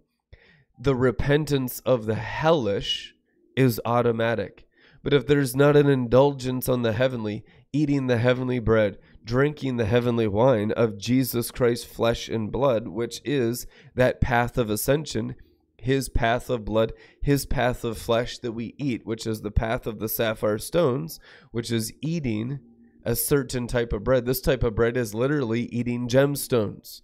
[0.79, 3.14] the repentance of the hellish
[3.57, 4.66] is automatic.
[5.03, 9.87] But if there's not an indulgence on the heavenly, eating the heavenly bread, drinking the
[9.87, 15.37] heavenly wine of Jesus Christ's flesh and blood, which is that path of ascension,
[15.81, 19.87] his path of blood, his path of flesh that we eat, which is the path
[19.87, 22.61] of the sapphire stones, which is eating
[23.05, 24.27] a certain type of bread.
[24.27, 27.03] This type of bread is literally eating gemstones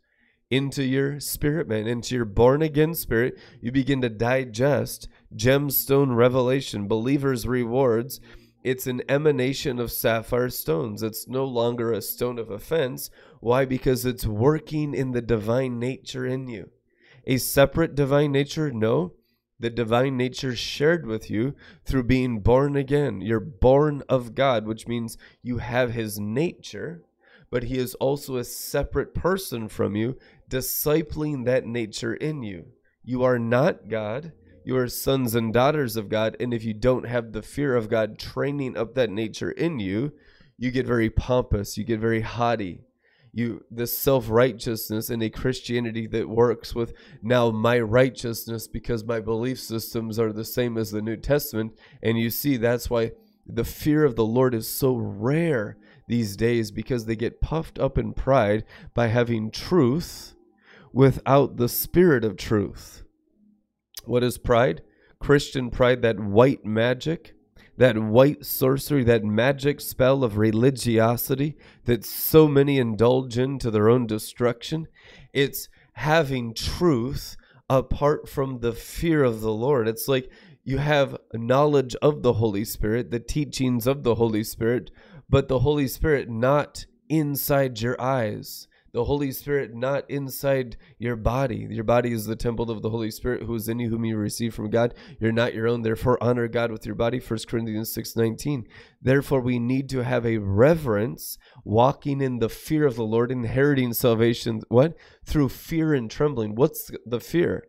[0.51, 3.39] into your spirit, man, into your born again spirit.
[3.61, 8.21] You begin to digest gemstone revelation, believers' rewards.
[8.63, 11.03] It's an emanation of sapphire stones.
[11.03, 13.11] It's no longer a stone of offense.
[13.41, 13.65] Why?
[13.65, 16.71] Because it's working in the divine nature in you
[17.27, 18.71] a separate divine nature?
[18.71, 19.13] No.
[19.59, 23.23] The divine nature shared with you through being born again.
[23.23, 27.03] You're born of God, which means you have his nature,
[27.51, 30.19] but he is also a separate person from you,
[30.51, 32.67] discipling that nature in you.
[33.03, 34.33] You are not God.
[34.65, 36.37] You are sons and daughters of God.
[36.39, 40.13] And if you don't have the fear of God training up that nature in you,
[40.59, 42.81] you get very pompous, you get very haughty,
[43.37, 49.61] you this self-righteousness and a Christianity that works with now my righteousness because my belief
[49.61, 53.13] systems are the same as the New Testament and you see that's why
[53.47, 55.77] the fear of the Lord is so rare
[56.09, 60.35] these days because they get puffed up in pride by having truth
[60.95, 63.03] without the spirit of truth.
[64.07, 64.81] What is pride?
[65.21, 67.36] Christian pride, that white magic
[67.77, 73.89] that white sorcery, that magic spell of religiosity that so many indulge in to their
[73.89, 74.89] own destruction.
[75.33, 77.37] It's having truth
[77.69, 79.89] apart from the fear of the Lord.
[79.89, 80.31] It's like
[80.65, 84.91] you have knowledge of the Holy Spirit, the teachings of the Holy Spirit,
[85.29, 91.67] but the Holy Spirit not inside your eyes the Holy Spirit not inside your body.
[91.69, 94.17] Your body is the temple of the Holy Spirit who is in you, whom you
[94.17, 94.95] receive from God.
[95.21, 95.83] You're not your own.
[95.83, 97.21] Therefore, honor God with your body.
[97.21, 98.67] 1 Corinthians 6 19.
[99.03, 103.93] Therefore, we need to have a reverence, walking in the fear of the Lord, inheriting
[103.93, 104.63] salvation.
[104.71, 104.97] What?
[105.27, 106.55] Through fear and trembling.
[106.55, 107.65] What's the fear?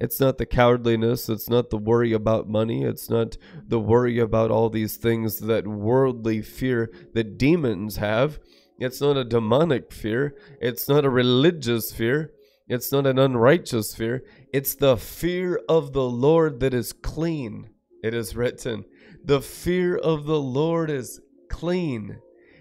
[0.00, 1.28] It's not the cowardliness.
[1.28, 2.84] It's not the worry about money.
[2.84, 3.36] It's not
[3.66, 8.38] the worry about all these things that worldly fear that demons have.
[8.80, 10.34] It's not a demonic fear.
[10.60, 12.32] It's not a religious fear.
[12.66, 14.24] It's not an unrighteous fear.
[14.52, 17.70] It's the fear of the Lord that is clean.
[18.02, 18.86] It is written,
[19.22, 21.20] The fear of the Lord is
[21.50, 22.20] clean,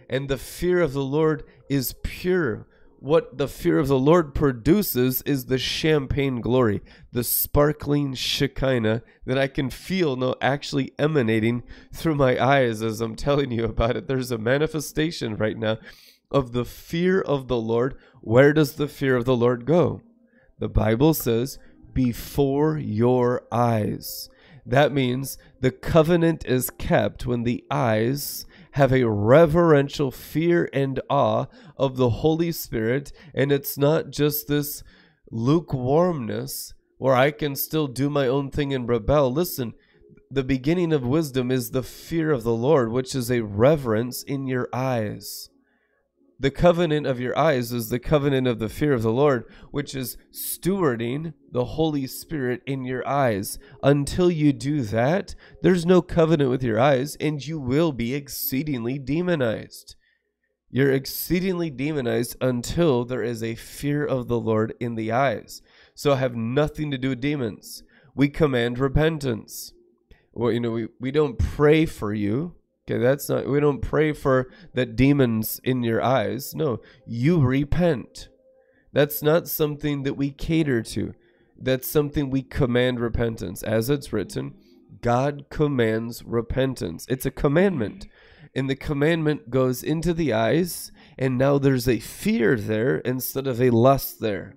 [0.09, 2.67] and the fear of the Lord is pure.
[3.01, 6.81] What the fear of the Lord produces is the champagne glory,
[7.13, 11.63] the sparkling Shekinah that I can feel no actually emanating
[11.93, 14.07] through my eyes as I'm telling you about it.
[14.07, 15.77] There's a manifestation right now
[16.31, 20.01] of the fear of the Lord, where does the fear of the Lord go?
[20.59, 21.57] The Bible says,
[21.93, 24.29] before your eyes.
[24.65, 31.47] That means the covenant is kept when the eyes have a reverential fear and awe
[31.75, 34.83] of the Holy Spirit, and it's not just this
[35.31, 39.31] lukewarmness where I can still do my own thing and rebel.
[39.31, 39.73] Listen,
[40.29, 44.45] the beginning of wisdom is the fear of the Lord, which is a reverence in
[44.45, 45.48] your eyes.
[46.41, 49.93] The covenant of your eyes is the covenant of the fear of the Lord, which
[49.93, 53.59] is stewarding the Holy Spirit in your eyes.
[53.83, 58.97] Until you do that, there's no covenant with your eyes, and you will be exceedingly
[58.97, 59.97] demonized.
[60.69, 65.61] You're exceedingly demonized until there is a fear of the Lord in the eyes.
[65.93, 67.83] So have nothing to do with demons.
[68.15, 69.73] We command repentance.
[70.31, 72.55] Well, you know, we, we don't pray for you
[72.89, 76.55] Okay, that's not, we don't pray for that demons in your eyes.
[76.55, 78.29] No, you repent.
[78.91, 81.13] That's not something that we cater to.
[81.55, 83.61] That's something we command repentance.
[83.61, 84.55] As it's written,
[85.01, 87.05] God commands repentance.
[87.09, 88.07] It's a commandment.
[88.55, 93.61] And the commandment goes into the eyes, and now there's a fear there instead of
[93.61, 94.55] a lust there.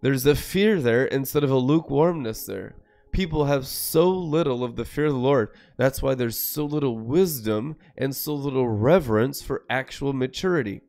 [0.00, 2.76] There's a fear there instead of a lukewarmness there
[3.12, 5.50] people have so little of the fear of the Lord.
[5.76, 10.82] That's why there's so little wisdom and so little reverence for actual maturity.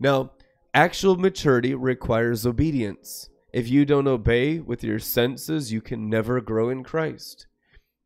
[0.00, 0.32] Now,
[0.74, 3.28] actual maturity requires obedience.
[3.52, 7.46] If you don't obey with your senses, you can never grow in Christ.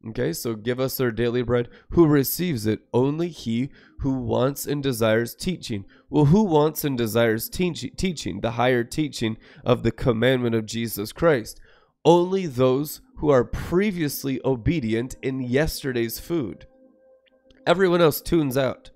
[0.09, 1.69] Okay, so give us our daily bread.
[1.91, 2.81] Who receives it?
[2.93, 3.71] Only he
[4.01, 5.85] who wants and desires teaching.
[6.11, 11.13] Well, who wants and desires teach- teaching, the higher teaching of the commandment of Jesus
[11.13, 11.61] Christ?
[12.05, 16.67] Only those who are previously obedient in yesterday's food.
[17.67, 18.91] Everyone else tunes out.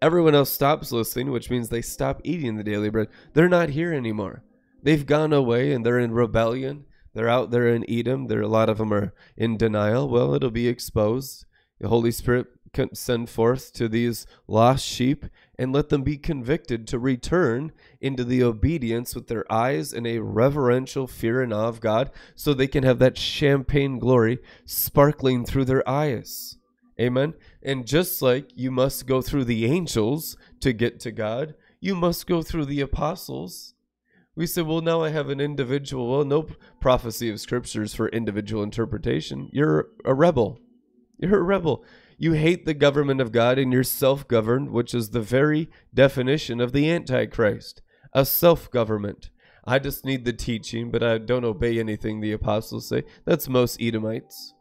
[0.00, 3.08] Everyone else stops listening, which means they stop eating the daily bread.
[3.32, 4.42] They're not here anymore.
[4.82, 6.84] They've gone away and they're in rebellion.
[7.14, 8.26] They're out there in Edom.
[8.26, 10.08] There, a lot of them are in denial.
[10.08, 11.46] Well, it'll be exposed.
[11.80, 15.24] The Holy Spirit can send forth to these lost sheep
[15.58, 20.18] and let them be convicted to return into the obedience with their eyes in a
[20.18, 25.64] reverential fear and awe of God so they can have that champagne glory sparkling through
[25.64, 26.58] their eyes.
[27.00, 27.34] Amen.
[27.62, 32.26] And just like you must go through the angels to get to God, you must
[32.26, 33.74] go through the apostles.
[34.34, 36.10] We say, well, now I have an individual.
[36.10, 36.46] Well, no
[36.80, 39.48] prophecy of scriptures for individual interpretation.
[39.52, 40.58] You're a rebel.
[41.18, 41.84] You're a rebel.
[42.18, 46.60] You hate the government of God and you're self governed, which is the very definition
[46.60, 49.30] of the Antichrist a self government.
[49.64, 53.02] I just need the teaching, but I don't obey anything the apostles say.
[53.24, 54.54] That's most Edomites.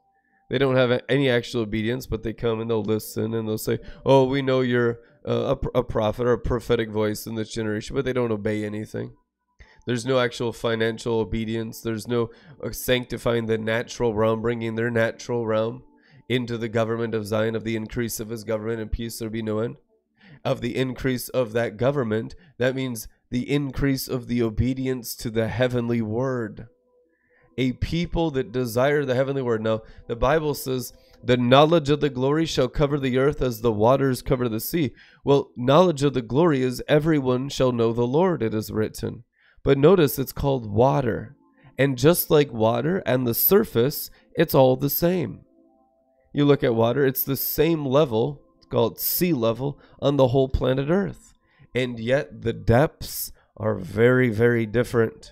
[0.50, 3.80] They don't have any actual obedience, but they come and they'll listen and they'll say,
[4.06, 8.04] Oh, we know you're a, a prophet or a prophetic voice in this generation, but
[8.04, 9.14] they don't obey anything.
[9.86, 11.82] There's no actual financial obedience.
[11.82, 12.32] There's no
[12.64, 15.84] uh, sanctifying the natural realm, bringing their natural realm
[16.28, 19.42] into the government of Zion, of the increase of his government, and peace there be
[19.42, 19.78] no end.
[20.44, 25.48] Of the increase of that government, that means the increase of the obedience to the
[25.48, 26.68] heavenly word.
[27.58, 29.62] A people that desire the heavenly word.
[29.62, 33.72] Now, the Bible says, the knowledge of the glory shall cover the earth as the
[33.72, 34.92] waters cover the sea.
[35.24, 39.24] Well, knowledge of the glory is everyone shall know the Lord, it is written.
[39.64, 41.36] But notice it's called water.
[41.78, 45.45] And just like water and the surface, it's all the same.
[46.36, 50.50] You look at water, it's the same level, it's called sea level, on the whole
[50.50, 51.32] planet Earth.
[51.74, 55.32] And yet the depths are very, very different.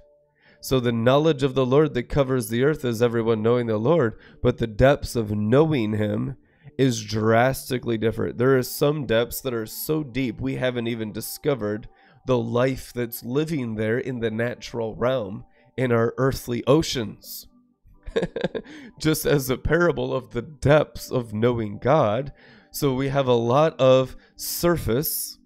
[0.61, 4.17] So the knowledge of the Lord that covers the earth is everyone knowing the Lord,
[4.41, 6.37] but the depths of knowing Him
[6.77, 8.37] is drastically different.
[8.37, 11.89] There are some depths that are so deep we haven't even discovered
[12.25, 15.43] the life that's living there in the natural realm
[15.75, 17.47] in our earthly oceans.
[18.99, 22.33] just as a parable of the depths of knowing God.
[22.71, 25.37] So we have a lot of surface,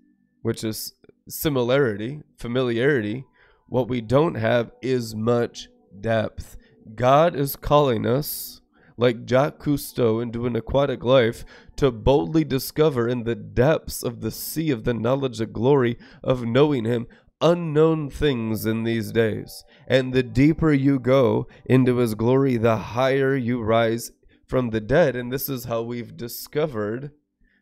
[0.42, 0.94] which is
[1.28, 3.26] similarity, familiarity.
[3.68, 5.68] What we don't have is much
[6.00, 6.58] depth.
[6.96, 8.62] God is calling us,
[8.96, 11.44] like Jacques Cousteau, into an aquatic life
[11.76, 16.46] to boldly discover in the depths of the sea of the knowledge of glory of
[16.46, 17.08] knowing Him
[17.42, 19.64] unknown things in these days.
[19.88, 24.12] And the deeper you go into his glory, the higher you rise
[24.46, 25.16] from the dead.
[25.16, 27.12] And this is how we've discovered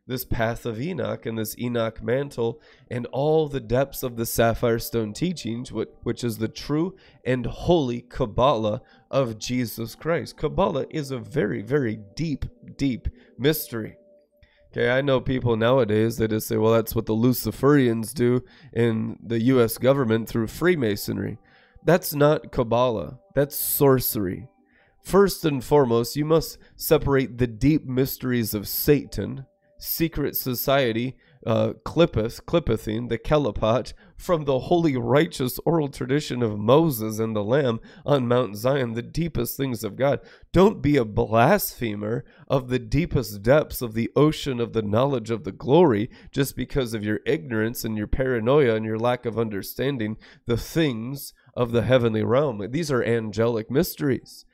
[0.07, 2.61] this path of Enoch and this Enoch mantle
[2.91, 6.95] and all the depths of the sapphire stone teachings, which is the true
[7.25, 10.37] and holy Kabbalah of Jesus Christ.
[10.37, 12.45] Kabbalah is a very, very deep,
[12.77, 13.07] deep
[13.39, 13.97] mystery.
[14.77, 19.17] Okay, I know people nowadays they just say, well, that's what the Luciferians do in
[19.25, 19.77] the U.S.
[19.77, 21.37] government through Freemasonry.
[21.85, 24.49] That's not Kabbalah, that's sorcery.
[25.01, 29.45] First and foremost, you must separate the deep mysteries of Satan,
[29.77, 31.15] secret society,
[31.45, 32.41] uh, Clippus,
[33.07, 38.55] the Kelipot, from the holy, righteous oral tradition of Moses and the Lamb on Mount
[38.55, 40.19] Zion, the deepest things of God.
[40.53, 45.43] Don't be a blasphemer of the deepest depths of the ocean of the knowledge of
[45.43, 50.17] the glory just because of your ignorance and your paranoia and your lack of understanding
[50.45, 52.65] the things of the heavenly realm.
[52.71, 54.45] These are angelic mysteries.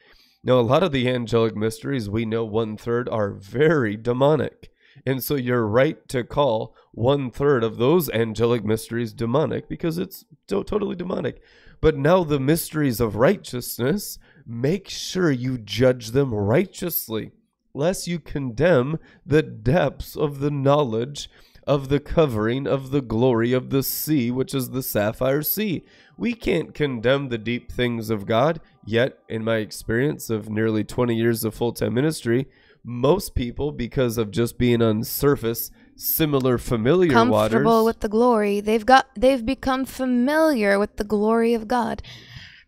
[0.44, 4.71] Now, a lot of the angelic mysteries we know one third are very demonic.
[5.06, 10.26] And so you're right to call one third of those angelic mysteries demonic because it's
[10.48, 11.42] to- totally demonic.
[11.82, 17.32] But now the mysteries of righteousness, make sure you judge them righteously,
[17.74, 21.30] lest you condemn the depths of the knowledge
[21.66, 25.84] of the covering of the glory of the sea, which is the sapphire sea.
[26.18, 31.16] We can't condemn the deep things of God, yet, in my experience of nearly 20
[31.16, 32.48] years of full time ministry,
[32.84, 38.60] most people, because of just being on surface, similar, familiar Comfortable waters, with the glory.
[38.60, 42.02] They've got they've become familiar with the glory of God.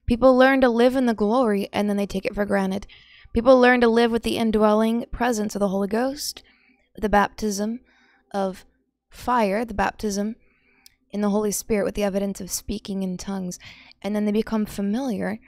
[0.05, 2.85] People learn to live in the glory and then they take it for granted.
[3.33, 6.43] People learn to live with the indwelling presence of the Holy Ghost,
[6.95, 7.79] the baptism
[8.31, 8.65] of
[9.09, 10.35] fire, the baptism
[11.09, 13.57] in the Holy Spirit with the evidence of speaking in tongues,
[14.01, 15.39] and then they become familiar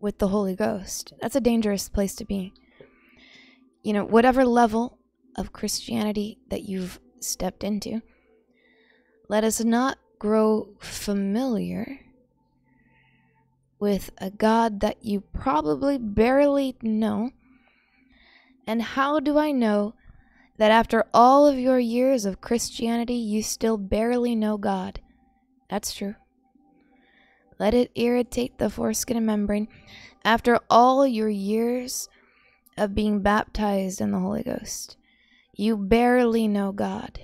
[0.00, 1.12] with the Holy Ghost.
[1.20, 2.52] That's a dangerous place to be.
[3.82, 4.98] You know, whatever level
[5.36, 8.02] of Christianity that you've stepped into,
[9.28, 12.00] let us not grow familiar
[13.78, 17.30] with a God that you probably barely know.
[18.66, 19.94] And how do I know
[20.58, 25.00] that after all of your years of Christianity, you still barely know God?
[25.70, 26.16] That's true.
[27.58, 29.68] Let it irritate the foreskin and membrane.
[30.24, 32.08] After all your years
[32.80, 34.96] of being baptized in the Holy Ghost,
[35.54, 37.20] you barely know God.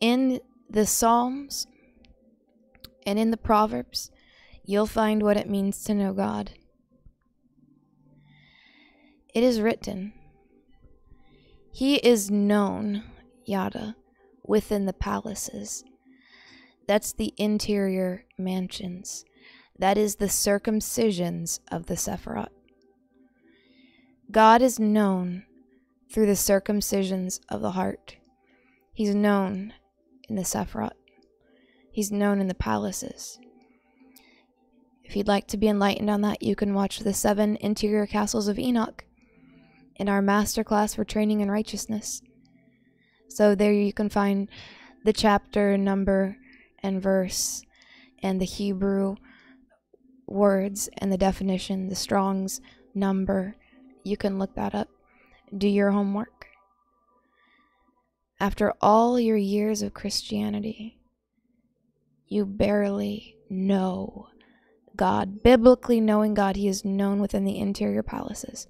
[0.00, 0.40] In
[0.70, 1.66] the Psalms
[3.04, 4.12] and in the Proverbs,
[4.64, 6.52] you'll find what it means to know God.
[9.34, 10.12] It is written,
[11.72, 13.02] He is known,
[13.44, 13.96] yada,
[14.44, 15.82] within the palaces.
[16.86, 19.24] That's the interior mansions.
[19.76, 22.53] That is the circumcisions of the Sephiroth.
[24.30, 25.44] God is known
[26.10, 28.16] through the circumcisions of the heart.
[28.92, 29.72] He's known
[30.28, 30.92] in the Sephiroth.
[31.90, 33.38] He's known in the palaces.
[35.04, 38.48] If you'd like to be enlightened on that, you can watch the seven interior castles
[38.48, 39.04] of Enoch
[39.96, 42.22] in our masterclass for training in righteousness.
[43.28, 44.48] So there you can find
[45.04, 46.36] the chapter, number,
[46.82, 47.62] and verse,
[48.22, 49.16] and the Hebrew
[50.26, 52.60] words and the definition, the Strong's
[52.94, 53.56] number.
[54.04, 54.88] You can look that up.
[55.56, 56.48] Do your homework.
[58.38, 60.98] After all your years of Christianity,
[62.28, 64.28] you barely know
[64.94, 65.42] God.
[65.42, 68.66] Biblically knowing God, He is known within the interior palaces.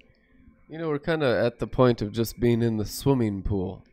[0.69, 3.83] You know, we're kind of at the point of just being in the swimming pool.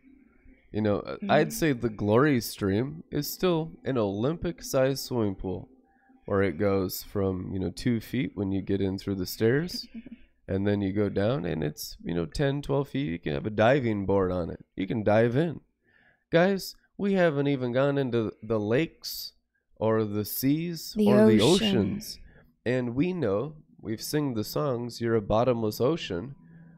[0.70, 5.68] You know, uh, I'd say the glory stream is still an Olympic sized swimming pool
[6.24, 9.86] where it goes from, you know, two feet when you get in through the stairs
[10.52, 13.08] and then you go down and it's, you know, 10, 12 feet.
[13.08, 14.62] You can have a diving board on it.
[14.76, 15.60] You can dive in.
[16.30, 19.32] Guys, we haven't even gone into the lakes
[19.76, 22.18] or the seas The or the oceans.
[22.66, 26.34] And we know, we've sung the songs, you're a bottomless ocean.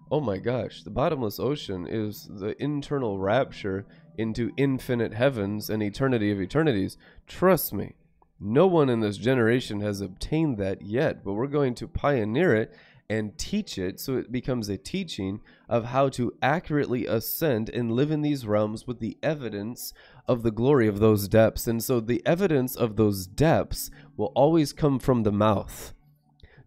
[0.09, 6.31] Oh my gosh, the bottomless ocean is the internal rapture into infinite heavens and eternity
[6.31, 6.97] of eternities.
[7.27, 7.95] Trust me,
[8.39, 12.73] no one in this generation has obtained that yet, but we're going to pioneer it
[13.09, 18.11] and teach it so it becomes a teaching of how to accurately ascend and live
[18.11, 19.93] in these realms with the evidence
[20.27, 21.67] of the glory of those depths.
[21.67, 25.93] And so the evidence of those depths will always come from the mouth.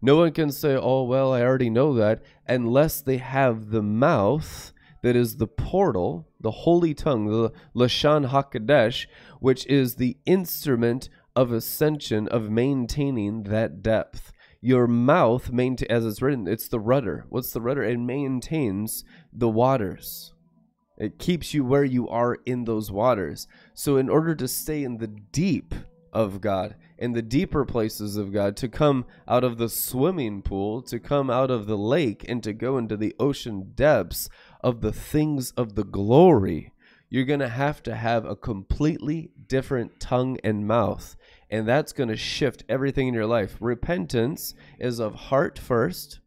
[0.00, 4.72] No one can say, oh, well, I already know that, unless they have the mouth
[5.02, 9.06] that is the portal, the holy tongue, the Lashon HaKodesh,
[9.40, 14.32] which is the instrument of ascension, of maintaining that depth.
[14.60, 17.26] Your mouth, maintain, as it's written, it's the rudder.
[17.28, 17.84] What's the rudder?
[17.84, 20.32] It maintains the waters.
[20.96, 23.46] It keeps you where you are in those waters.
[23.72, 25.74] So, in order to stay in the deep
[26.12, 30.82] of God, in the deeper places of God, to come out of the swimming pool,
[30.82, 34.28] to come out of the lake, and to go into the ocean depths
[34.60, 36.72] of the things of the glory,
[37.08, 41.16] you're going to have to have a completely different tongue and mouth.
[41.50, 43.56] And that's going to shift everything in your life.
[43.60, 46.20] Repentance is of heart first,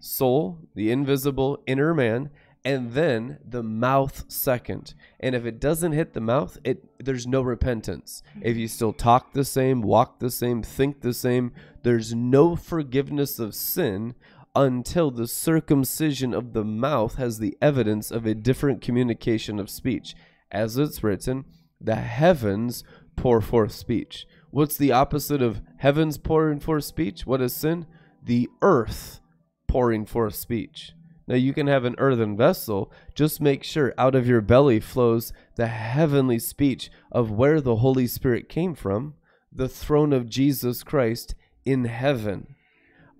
[0.00, 2.30] soul, the invisible inner man,
[2.64, 4.94] and then the mouth second.
[5.20, 8.22] And if it doesn't hit the mouth, it there's no repentance.
[8.40, 13.38] If you still talk the same, walk the same, think the same, there's no forgiveness
[13.38, 14.14] of sin
[14.56, 20.14] until the circumcision of the mouth has the evidence of a different communication of speech.
[20.50, 21.44] As it's written,
[21.80, 22.84] the heavens
[23.16, 24.26] pour forth speech.
[24.50, 27.26] What's the opposite of heavens pouring forth speech?
[27.26, 27.86] What is sin?
[28.22, 29.20] The earth
[29.66, 30.92] pouring forth speech.
[31.26, 35.32] Now you can have an earthen vessel, just make sure out of your belly flows
[35.56, 39.14] the heavenly speech of where the Holy Spirit came from,
[39.50, 41.34] the throne of Jesus Christ
[41.64, 42.54] in heaven.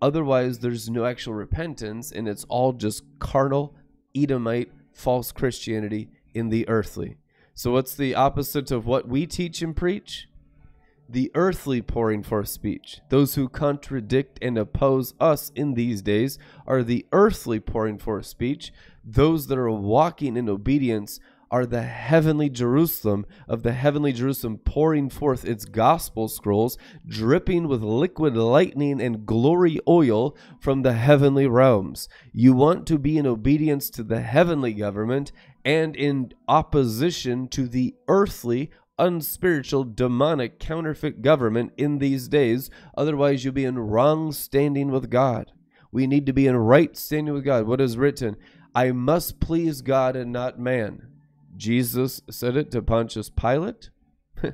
[0.02, 3.74] Otherwise, there's no actual repentance, and it's all just carnal,
[4.14, 7.16] Edomite, false Christianity in the earthly.
[7.56, 10.28] So, what's the opposite of what we teach and preach?
[11.08, 13.00] The earthly pouring forth speech.
[13.10, 16.36] Those who contradict and oppose us in these days
[16.66, 18.72] are the earthly pouring forth speech.
[19.04, 25.08] Those that are walking in obedience are the heavenly Jerusalem of the heavenly Jerusalem pouring
[25.08, 26.76] forth its gospel scrolls,
[27.06, 32.08] dripping with liquid lightning and glory oil from the heavenly realms.
[32.32, 35.30] You want to be in obedience to the heavenly government
[35.64, 42.70] and in opposition to the earthly unspiritual, demonic, counterfeit government in these days.
[42.96, 45.52] Otherwise, you'll be in wrong standing with God.
[45.90, 47.66] We need to be in right standing with God.
[47.66, 48.36] What is written?
[48.74, 51.08] I must please God and not man.
[51.56, 53.90] Jesus said it to Pontius Pilate.
[54.42, 54.52] I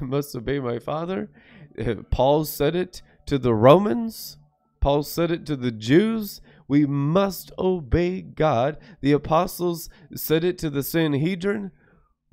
[0.00, 1.30] must obey my Father.
[1.78, 4.38] Uh, Paul said it to the Romans.
[4.80, 6.42] Paul said it to the Jews.
[6.66, 8.78] We must obey God.
[9.00, 11.70] The apostles said it to the Sanhedrin.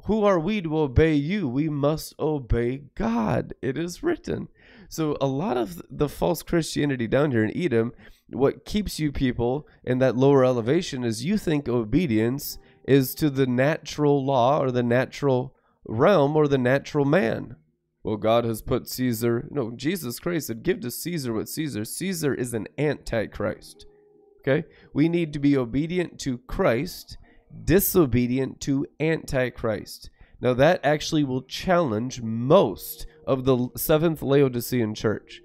[0.05, 1.47] Who are we to obey you?
[1.47, 3.53] We must obey God.
[3.61, 4.47] It is written.
[4.89, 7.93] So, a lot of the false Christianity down here in Edom,
[8.29, 13.45] what keeps you people in that lower elevation is you think obedience is to the
[13.45, 15.55] natural law or the natural
[15.85, 17.55] realm or the natural man.
[18.03, 21.85] Well, God has put Caesar, no, Jesus Christ said, give to Caesar what Caesar.
[21.85, 23.85] Caesar is an antichrist.
[24.41, 24.67] Okay?
[24.93, 27.17] We need to be obedient to Christ,
[27.63, 30.09] disobedient to antichrist.
[30.41, 35.41] Now, that actually will challenge most of the seventh Laodicean church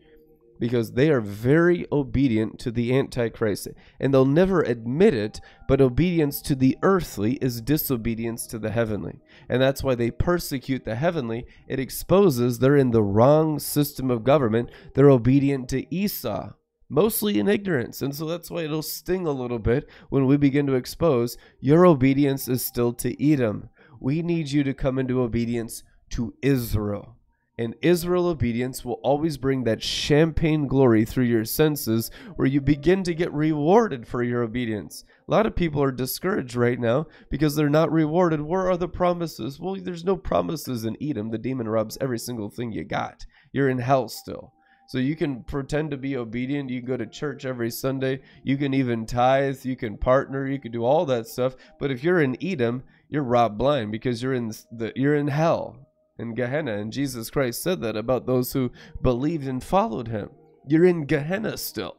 [0.59, 3.69] because they are very obedient to the Antichrist.
[4.01, 9.21] And they'll never admit it, but obedience to the earthly is disobedience to the heavenly.
[9.49, 11.47] And that's why they persecute the heavenly.
[11.69, 14.71] It exposes they're in the wrong system of government.
[14.95, 16.53] They're obedient to Esau,
[16.89, 18.03] mostly in ignorance.
[18.03, 21.87] And so that's why it'll sting a little bit when we begin to expose your
[21.87, 23.69] obedience is still to Edom.
[24.01, 27.17] We need you to come into obedience to Israel.
[27.59, 33.03] And Israel obedience will always bring that champagne glory through your senses where you begin
[33.05, 35.05] to get rewarded for your obedience.
[35.27, 38.43] A lot of people are discouraged right now because they're not rewarded.
[38.43, 39.59] Where are the promises?
[39.59, 41.31] Well, there's no promises in Edom.
[41.31, 43.25] The demon robs every single thing you got.
[43.53, 44.53] You're in hell still.
[44.87, 46.71] So you can pretend to be obedient.
[46.71, 48.21] You can go to church every Sunday.
[48.43, 49.65] You can even tithe.
[49.65, 50.47] You can partner.
[50.47, 51.57] You can do all that stuff.
[51.79, 55.77] But if you're in Edom, you're robbed blind because you're in the you're in hell
[56.19, 56.79] in Gehenna.
[56.79, 58.73] And Jesus Christ said that about those who
[59.03, 60.31] believed and followed him.
[60.69, 61.97] You're in Gehenna still.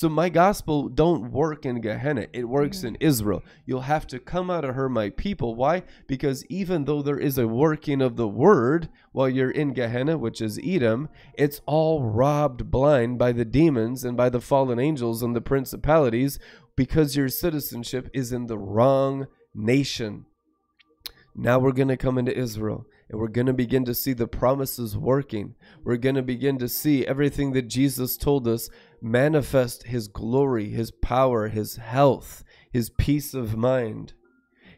[0.00, 2.26] So my gospel don't work in Gehenna.
[2.32, 2.84] It works mm.
[2.84, 3.44] in Israel.
[3.66, 5.54] You'll have to come out of her, my people.
[5.54, 5.82] Why?
[6.06, 10.40] Because even though there is a working of the word while you're in Gehenna, which
[10.40, 15.36] is Edom, it's all robbed blind by the demons and by the fallen angels and
[15.36, 16.38] the principalities
[16.76, 20.24] because your citizenship is in the wrong nation.
[21.36, 24.28] Now we're going to come into Israel and we're going to begin to see the
[24.28, 25.56] promises working.
[25.82, 28.70] We're going to begin to see everything that Jesus told us
[29.02, 34.14] manifest his glory, his power, his health, his peace of mind,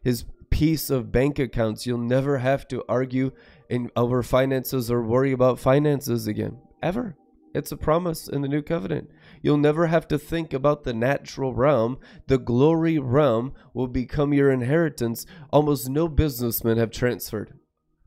[0.02, 1.86] his peace of bank accounts.
[1.86, 3.32] You'll never have to argue
[3.68, 7.16] in over finances or worry about finances again, ever.
[7.54, 9.10] It's a promise in the new covenant.
[9.42, 11.98] You'll never have to think about the natural realm.
[12.26, 15.26] The glory realm will become your inheritance.
[15.52, 17.54] Almost no businessmen have transferred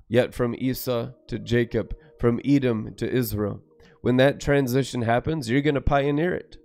[0.07, 3.61] yet from Esau to Jacob, from Edom to Israel.
[4.05, 6.57] When that transition happens, you're going to pioneer it.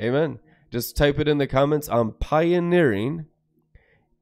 [0.00, 0.38] Amen.
[0.70, 1.88] Just type it in the comments.
[1.88, 3.26] I'm pioneering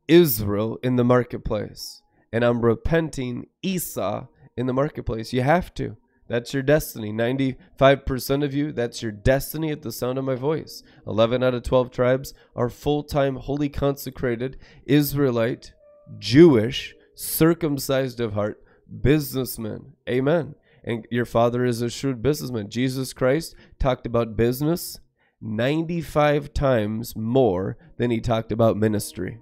[0.08, 2.00] Israel in the marketplace,
[2.32, 5.34] and I'm repenting Esau in the marketplace.
[5.34, 5.98] You have to.
[6.28, 7.12] That's your destiny.
[7.12, 10.82] 95% of you, that's your destiny at the sound of my voice.
[11.06, 15.74] 11 out of 12 tribes are full time, wholly consecrated, Israelite,
[16.18, 18.62] Jewish, circumcised of heart,
[19.02, 19.92] businessmen.
[20.08, 20.54] Amen.
[20.86, 22.70] And your father is a shrewd businessman.
[22.70, 25.00] Jesus Christ talked about business
[25.40, 29.38] 95 times more than he talked about ministry.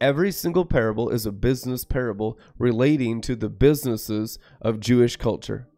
[0.00, 5.68] Every single parable is a business parable relating to the businesses of Jewish culture.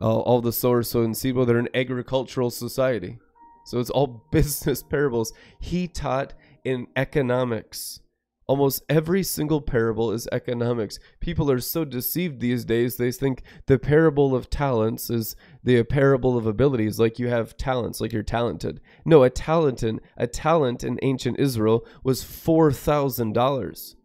[0.00, 3.18] All, all the sower, sow, and seed, well, they're an agricultural society.
[3.64, 5.32] So it's all business parables.
[5.58, 8.00] He taught in economics.
[8.48, 11.00] Almost every single parable is economics.
[11.18, 15.34] People are so deceived these days, they think the parable of talents is
[15.64, 18.80] the parable of abilities, like you have talents, like you're talented.
[19.04, 23.96] No, a talent in, a talent in ancient Israel was four thousand dollars.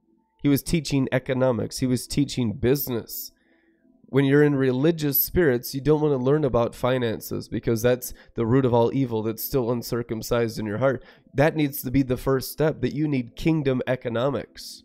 [0.41, 3.31] He was teaching economics, he was teaching business
[4.11, 8.45] when you're in religious spirits, you don't want to learn about finances because that's the
[8.45, 11.01] root of all evil that's still uncircumcised in your heart.
[11.33, 14.83] That needs to be the first step that you need kingdom economics.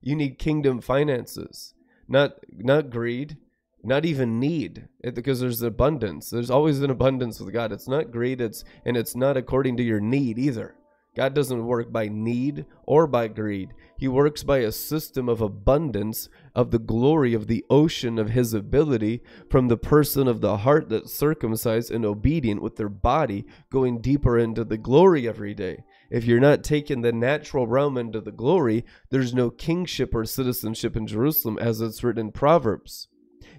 [0.00, 1.74] You need kingdom finances,
[2.08, 3.36] not not greed,
[3.84, 6.30] not even need, it, because there's abundance.
[6.30, 7.72] There's always an abundance with God.
[7.72, 10.74] It's not greed, it's and it's not according to your need either.
[11.14, 13.74] God doesn't work by need or by greed.
[13.98, 18.54] He works by a system of abundance of the glory of the ocean of his
[18.54, 24.00] ability from the person of the heart that's circumcised and obedient with their body going
[24.00, 25.84] deeper into the glory every day.
[26.10, 30.96] If you're not taking the natural realm into the glory, there's no kingship or citizenship
[30.96, 33.08] in Jerusalem as it's written in Proverbs.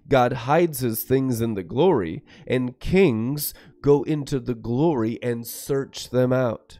[0.07, 6.09] God hides his things in the glory, and kings go into the glory and search
[6.09, 6.79] them out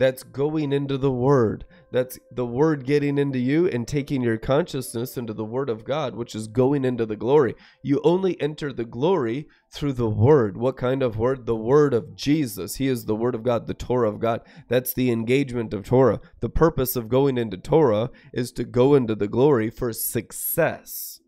[0.00, 1.66] that's going into the Word.
[1.92, 6.14] That's the Word getting into you and taking your consciousness into the Word of God,
[6.14, 7.54] which is going into the glory.
[7.82, 10.56] You only enter the glory through the Word.
[10.56, 11.44] What kind of Word?
[11.44, 12.76] The Word of Jesus.
[12.76, 14.40] He is the Word of God, the Torah of God.
[14.68, 16.22] That's the engagement of Torah.
[16.40, 21.20] The purpose of going into Torah is to go into the glory for success.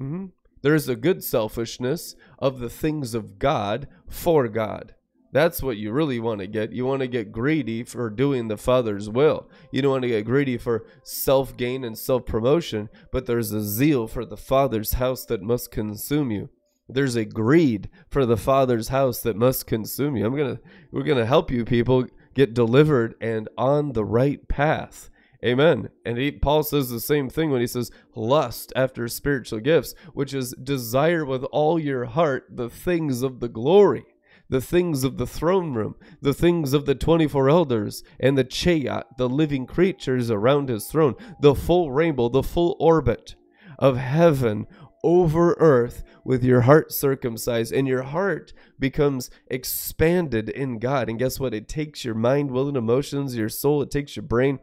[0.00, 0.26] Mm-hmm.
[0.62, 4.94] There's a good selfishness of the things of God for God.
[5.30, 6.72] That's what you really want to get.
[6.72, 9.50] You want to get greedy for doing the Father's will.
[9.70, 13.62] You don't want to get greedy for self gain and self promotion, but there's a
[13.62, 16.48] zeal for the Father's house that must consume you.
[16.88, 20.24] There's a greed for the Father's house that must consume you.
[20.24, 20.60] I'm gonna,
[20.90, 25.10] we're gonna help you people get delivered and on the right path.
[25.44, 25.90] Amen.
[26.04, 30.32] And he, Paul says the same thing when he says lust after spiritual gifts, which
[30.34, 34.06] is desire with all your heart the things of the glory
[34.48, 39.04] the things of the throne room, the things of the 24 elders, and the Chayat,
[39.16, 43.34] the living creatures around his throne, the full rainbow, the full orbit
[43.78, 44.66] of heaven
[45.04, 51.08] over earth with your heart circumcised, and your heart becomes expanded in God.
[51.08, 51.54] And guess what?
[51.54, 54.58] It takes your mind, will, and emotions, your soul, it takes your brain,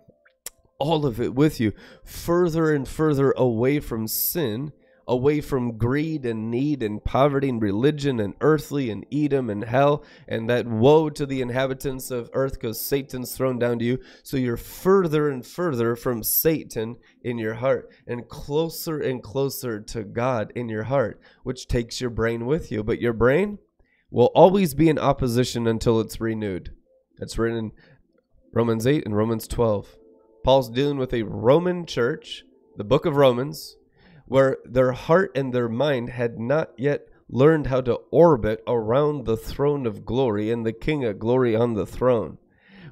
[0.80, 1.74] all of it with you,
[2.04, 4.74] further and further away from sin
[5.08, 10.04] away from greed and need and poverty and religion and earthly and Edom and hell
[10.28, 14.00] and that woe to the inhabitants of earth because Satan's thrown down to you.
[14.24, 20.04] So you're further and further from Satan in your heart and closer and closer to
[20.04, 22.84] God in your heart, which takes your brain with you.
[22.84, 23.60] But your brain
[24.10, 26.72] will always be in opposition until it's renewed.
[27.18, 27.72] That's written in
[28.54, 29.96] Romans 8 and Romans 12.
[30.44, 32.44] Paul's dealing with a Roman church,
[32.78, 33.78] the book of Romans,
[34.28, 39.38] where their heart and their mind had not yet learned how to orbit around the
[39.38, 42.38] throne of glory and the King of glory on the throne,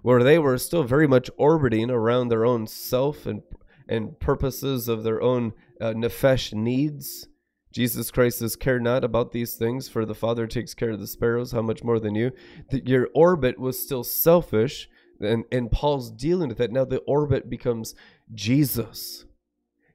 [0.01, 3.43] where they were still very much orbiting around their own self and
[3.87, 7.27] and purposes of their own uh, nefesh needs.
[7.71, 11.07] Jesus Christ says, Care not about these things, for the Father takes care of the
[11.07, 12.31] sparrows, how much more than you?
[12.69, 16.71] That your orbit was still selfish, and, and Paul's dealing with that.
[16.71, 17.95] Now the orbit becomes
[18.33, 19.25] Jesus.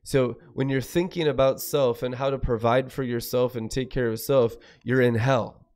[0.08, 4.08] So when you're thinking about self and how to provide for yourself and take care
[4.08, 5.66] of self, you're in hell.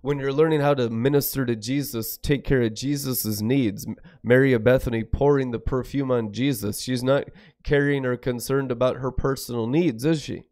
[0.00, 3.86] When you're learning how to minister to Jesus, take care of Jesus's needs,
[4.22, 7.24] Mary of Bethany pouring the perfume on Jesus, she's not
[7.62, 10.44] caring or concerned about her personal needs, is she?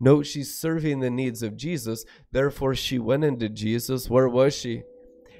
[0.00, 2.06] No, she's serving the needs of Jesus.
[2.32, 4.08] Therefore, she went into Jesus.
[4.08, 4.84] Where was she?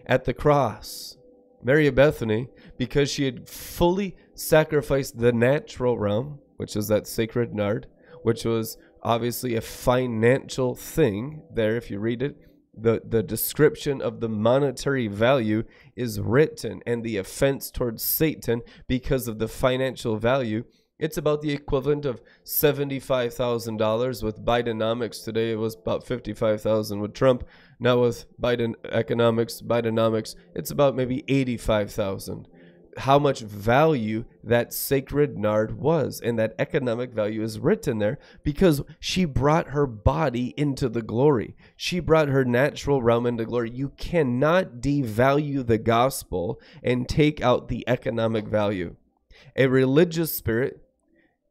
[0.05, 1.17] At the cross.
[1.63, 7.55] Mary of Bethany, because she had fully sacrificed the natural realm, which is that sacred
[7.55, 7.87] nard,
[8.23, 12.37] which was obviously a financial thing there if you read it.
[12.79, 19.29] The the description of the monetary value is written and the offense towards satan because
[19.29, 20.65] of the financial value.
[20.99, 25.23] It's about the equivalent of $75,000 with Bidenomics.
[25.23, 27.45] Today it was about 55,000 with Trump.
[27.79, 32.49] Now with Biden economics Bidenomics it's about maybe 85,000
[32.99, 36.21] how much value that sacred nard was.
[36.21, 41.57] And that economic value is written there because she brought her body into the glory.
[41.77, 43.71] She brought her natural realm into glory.
[43.71, 48.97] You cannot devalue the gospel and take out the economic value.
[49.57, 50.81] A religious spirit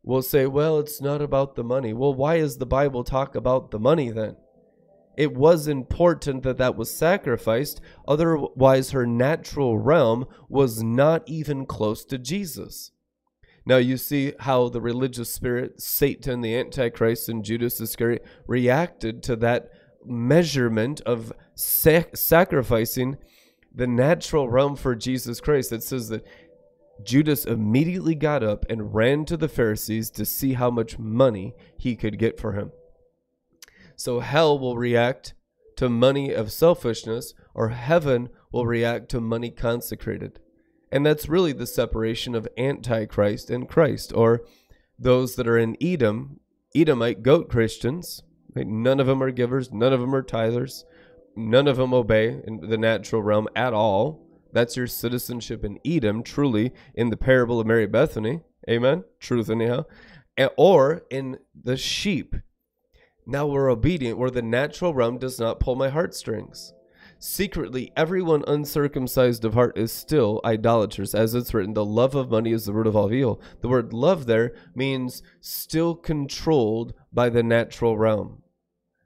[0.04, 1.94] will say, well, it's not about the money.
[1.94, 4.36] Well, why does the Bible talk about the money then?
[5.18, 7.82] It was important that that was sacrificed.
[8.08, 12.92] Otherwise, her natural realm was not even close to Jesus.
[13.66, 19.36] Now, you see how the religious spirit, Satan, the Antichrist, and Judas Iscariot reacted to
[19.38, 19.70] that
[20.06, 23.18] measurement of sac- sacrificing
[23.74, 25.72] the natural realm for Jesus Christ.
[25.72, 26.26] It says that
[27.04, 31.96] Judas immediately got up and ran to the Pharisees to see how much money he
[31.96, 32.72] could get for him.
[33.96, 35.34] So hell will react
[35.78, 40.40] to money of selfishness, or heaven will react to money consecrated.
[40.92, 44.46] And that's really the separation of Antichrist and Christ, or
[44.98, 46.40] those that are in Edom,
[46.74, 48.24] Edomite goat Christians.
[48.56, 48.68] Right?
[48.68, 50.86] None of them are givers, none of them are tithers,
[51.36, 54.26] none of them obey in the natural realm at all.
[54.54, 58.40] That's your citizenship in Edom, truly, in the parable of Mary Bethany.
[58.70, 59.04] Amen.
[59.20, 59.84] Truth, anyhow.
[60.58, 62.38] Or in the sheep.
[63.28, 66.74] Now we're obedient, where the natural realm does not pull my heartstrings.
[67.18, 72.52] Secretly, everyone uncircumcised of heart is still idolaters, as it's written, the love of money
[72.52, 73.42] is the root of all evil.
[73.62, 78.44] The word love there means still controlled by the natural realm,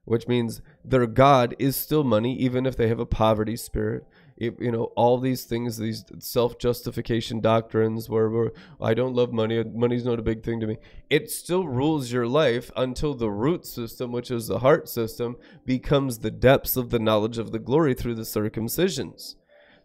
[0.04, 4.06] which means their God is still money, even if they have a poverty spirit
[4.40, 10.06] you know all these things these self-justification doctrines where, where i don't love money money's
[10.06, 10.78] not a big thing to me.
[11.10, 15.36] It still rules your life until the root system which is the heart system
[15.66, 19.36] becomes the depths of the knowledge of the glory through the circumcisions.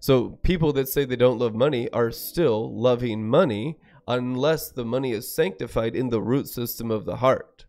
[0.01, 5.13] So people that say they don't love money are still loving money unless the money
[5.13, 7.65] is sanctified in the root system of the heart.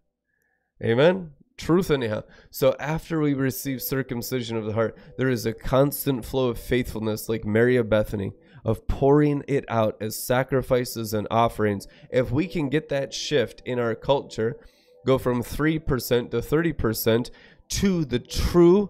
[0.83, 6.25] Amen truth anyhow so after we receive circumcision of the heart there is a constant
[6.25, 8.33] flow of faithfulness like mary of bethany
[8.65, 11.87] of pouring it out as sacrifices and offerings.
[12.09, 14.57] If we can get that shift in our culture
[15.05, 17.29] go from 3% to 30%
[17.69, 18.89] to the true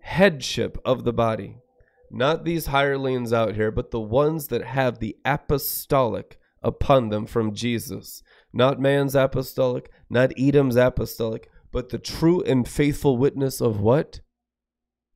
[0.00, 1.58] headship of the body.
[2.10, 7.54] Not these hirelings out here but the ones that have the apostolic upon them from
[7.54, 8.24] jesus.
[8.52, 14.20] Not man's apostolic not edom's apostolic but the true and faithful witness of what?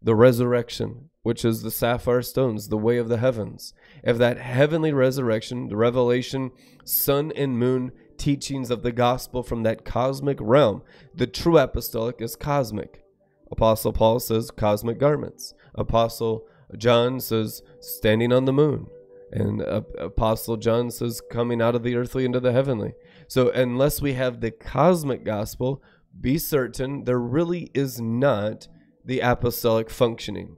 [0.02, 3.74] The resurrection, which is the sapphire stones, the way of the heavens.
[4.02, 6.50] If that heavenly resurrection, the revelation,
[6.84, 10.82] sun and moon teachings of the gospel from that cosmic realm,
[11.14, 13.02] the true apostolic is cosmic.
[13.50, 15.54] Apostle Paul says cosmic garments.
[15.74, 16.46] Apostle
[16.76, 18.86] John says standing on the moon.
[19.32, 22.94] And Apostle John says coming out of the earthly into the heavenly.
[23.28, 25.82] So, unless we have the cosmic gospel,
[26.20, 28.68] be certain there really is not
[29.04, 30.56] the apostolic functioning.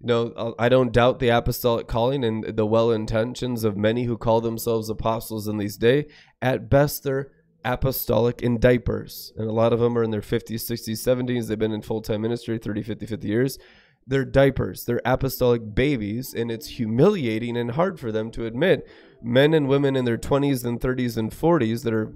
[0.00, 4.04] You know, uh, I don't doubt the apostolic calling and the well intentions of many
[4.04, 6.06] who call themselves apostles in these days.
[6.40, 7.30] At best, they're
[7.64, 9.32] apostolic in diapers.
[9.36, 11.48] And a lot of them are in their 50s, 60s, 70s.
[11.48, 13.58] They've been in full time ministry 30, 50, 50 years.
[14.06, 14.84] They're diapers.
[14.84, 16.34] They're apostolic babies.
[16.34, 18.88] And it's humiliating and hard for them to admit.
[19.22, 22.14] Men and women in their 20s and 30s and 40s that are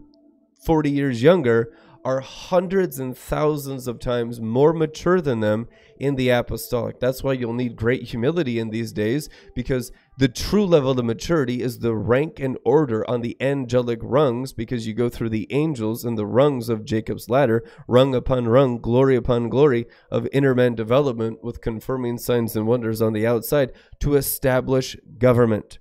[0.64, 1.72] 40 years younger
[2.04, 7.00] are hundreds and thousands of times more mature than them in the apostolic.
[7.00, 11.62] That's why you'll need great humility in these days because the true level of maturity
[11.62, 16.04] is the rank and order on the angelic rungs because you go through the angels
[16.04, 20.74] and the rungs of Jacob's ladder, rung upon rung, glory upon glory of inner man
[20.74, 25.78] development with confirming signs and wonders on the outside to establish government.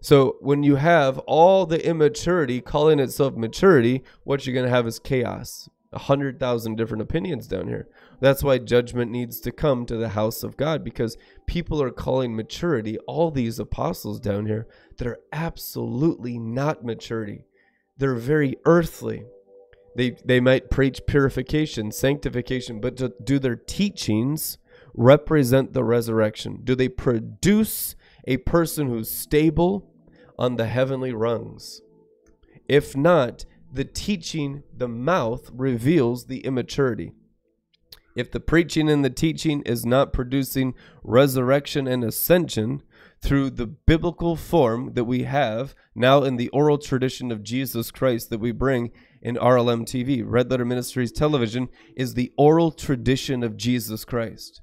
[0.00, 4.86] So when you have all the immaturity calling itself maturity, what you're going to have
[4.86, 5.68] is chaos.
[5.92, 7.88] A hundred thousand different opinions down here.
[8.20, 12.36] That's why judgment needs to come to the house of God because people are calling
[12.36, 17.44] maturity all these apostles down here that are absolutely not maturity.
[17.98, 19.24] They're very earthly.
[19.96, 24.58] They they might preach purification, sanctification, but do their teachings
[24.94, 26.60] represent the resurrection?
[26.62, 27.96] Do they produce
[28.30, 29.90] a person who's stable,
[30.38, 31.82] on the heavenly rungs.
[32.66, 37.12] If not, the teaching, the mouth, reveals the immaturity.
[38.16, 42.82] If the preaching and the teaching is not producing resurrection and ascension
[43.20, 48.30] through the biblical form that we have now in the oral tradition of Jesus Christ
[48.30, 53.56] that we bring in RLM TV, Red Letter Ministries Television, is the oral tradition of
[53.56, 54.62] Jesus Christ.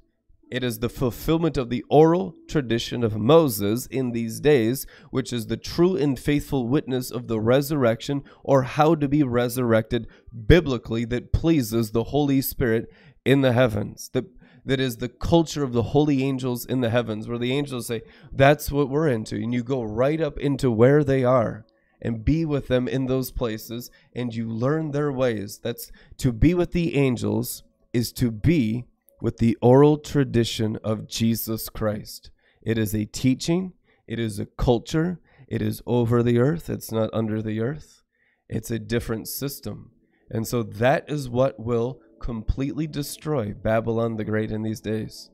[0.50, 5.46] It is the fulfillment of the oral tradition of Moses in these days, which is
[5.46, 10.06] the true and faithful witness of the resurrection or how to be resurrected
[10.46, 12.90] biblically that pleases the Holy Spirit
[13.26, 14.10] in the heavens.
[14.14, 14.24] That
[14.64, 18.02] that is the culture of the holy angels in the heavens, where the angels say,
[18.30, 19.36] That's what we're into.
[19.36, 21.64] And you go right up into where they are
[22.02, 25.58] and be with them in those places and you learn their ways.
[25.62, 28.84] That's to be with the angels is to be
[29.20, 32.30] with the oral tradition of Jesus Christ.
[32.62, 33.72] It is a teaching,
[34.06, 38.02] it is a culture, it is over the earth, it's not under the earth.
[38.48, 39.90] It's a different system.
[40.30, 45.30] And so that is what will completely destroy Babylon the Great in these days.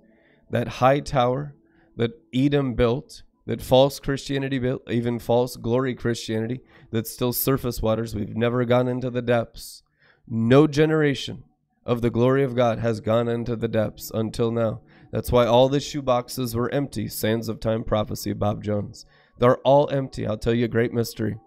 [0.51, 1.55] That high tower
[1.97, 6.61] that Edom built, that false Christianity built, even false glory Christianity,
[6.91, 8.15] that's still surface waters.
[8.15, 9.83] We've never gone into the depths.
[10.27, 11.45] No generation
[11.87, 14.81] of the glory of God has gone into the depths until now.
[15.11, 17.09] That's why all the shoe boxes were empty.
[17.09, 19.07] Sands of Time Prophecy, Bob Jones.
[19.39, 20.27] They're all empty.
[20.27, 21.39] I'll tell you a great mystery.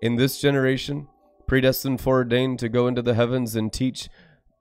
[0.00, 1.08] In this generation,
[1.46, 4.08] predestined foreordained to go into the heavens and teach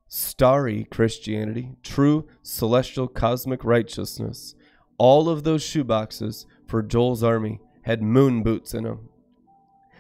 [0.08, 4.56] starry Christianity, true celestial cosmic righteousness.
[4.98, 9.09] All of those shoeboxes for Joel's army had moon boots in them,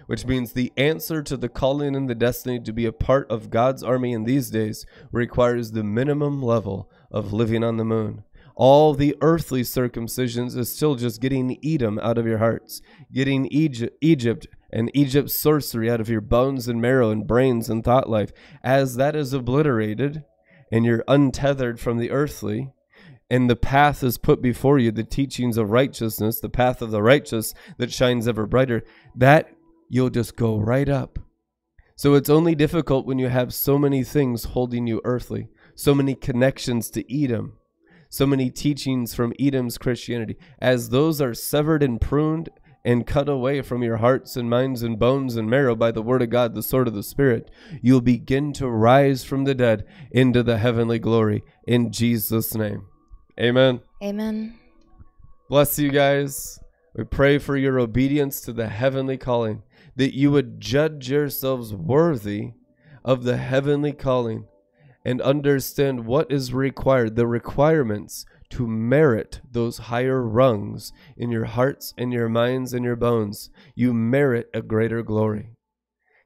[0.10, 3.52] which means the answer to the calling and the destiny to be a part of
[3.52, 8.24] God's army in these days requires the minimum level of living on the moon.
[8.56, 12.82] All the earthly circumcisions is still just getting Edom out of your hearts,
[13.14, 17.84] getting Egypt, Egypt and Egypt's sorcery out of your bones and marrow and brains and
[17.84, 18.32] thought life.
[18.64, 20.24] As that is obliterated
[20.72, 22.72] and you're untethered from the earthly,
[23.30, 27.04] and the path is put before you, the teachings of righteousness, the path of the
[27.04, 28.84] righteous that shines ever brighter,
[29.16, 29.52] that
[29.90, 31.20] you'll just go right up.
[31.96, 36.16] So it's only difficult when you have so many things holding you earthly, so many
[36.16, 37.58] connections to Edom,
[38.10, 40.38] so many teachings from Edom's Christianity.
[40.60, 42.50] As those are severed and pruned
[42.86, 46.22] and cut away from your hearts and minds and bones and marrow by the word
[46.22, 50.42] of God, the sword of the Spirit, you'll begin to rise from the dead into
[50.42, 52.86] the heavenly glory in Jesus' name.
[53.38, 53.82] Amen.
[54.02, 54.58] Amen.
[55.50, 56.60] Bless you guys.
[56.96, 59.64] We pray for your obedience to the heavenly calling,
[59.96, 62.54] that you would judge yourselves worthy
[63.04, 64.46] of the heavenly calling
[65.06, 71.94] and understand what is required, the requirements to merit those higher rungs in your hearts
[71.98, 73.50] and your minds and your bones.
[73.76, 75.52] You merit a greater glory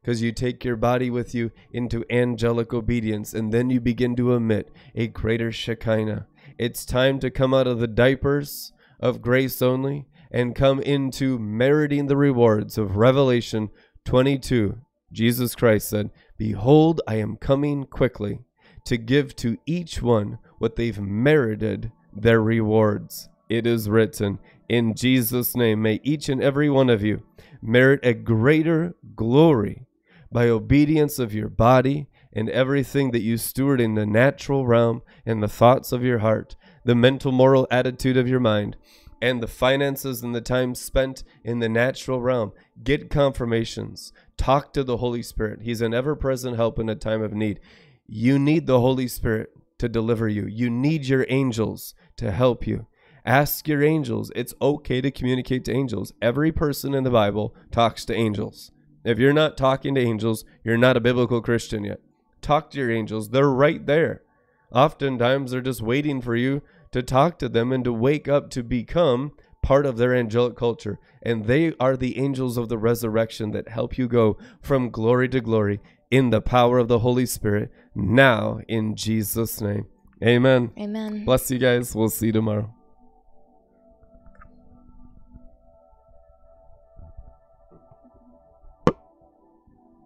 [0.02, 4.34] because you take your body with you into angelic obedience and then you begin to
[4.34, 6.28] emit a greater Shekinah.
[6.58, 12.08] It's time to come out of the diapers of grace only and come into meriting
[12.08, 13.70] the rewards of Revelation
[14.06, 14.80] 22.
[15.12, 18.40] Jesus Christ said, Behold, I am coming quickly
[18.86, 23.30] to give to each one what they've merited their rewards.
[23.48, 27.22] It is written, In Jesus' name, may each and every one of you
[27.62, 29.86] merit a greater glory
[30.32, 35.42] by obedience of your body and everything that you steward in the natural realm and
[35.42, 38.76] the thoughts of your heart, the mental, moral attitude of your mind,
[39.24, 42.52] and the finances and the time spent in the natural realm.
[42.84, 44.12] Get confirmations.
[44.36, 45.62] Talk to the Holy Spirit.
[45.62, 47.62] He's an ever present help in a time of need.
[48.06, 50.46] You need the Holy Spirit to deliver you.
[50.46, 52.88] You need your angels to help you.
[53.26, 54.30] Ask your angels.
[54.36, 56.12] It's okay to communicate to angels.
[56.22, 58.72] Every person in the Bible talks to angels.
[59.06, 62.02] If you're not talking to angels, you're not a biblical Christian yet.
[62.42, 63.30] Talk to your angels.
[63.30, 64.24] They're right there.
[64.74, 66.62] Oftentimes, they're just waiting for you
[66.94, 71.00] to talk to them and to wake up to become part of their angelic culture.
[71.22, 75.42] And they are the angels of the resurrection that help you go from glory to
[75.42, 75.80] glory
[76.12, 79.88] in the power of the Holy Spirit now in Jesus' name.
[80.24, 80.72] Amen.
[80.78, 81.26] Amen.
[81.26, 81.96] Bless you guys.
[81.96, 82.74] We'll see you tomorrow.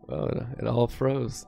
[0.09, 1.45] Oh, it, it all froze.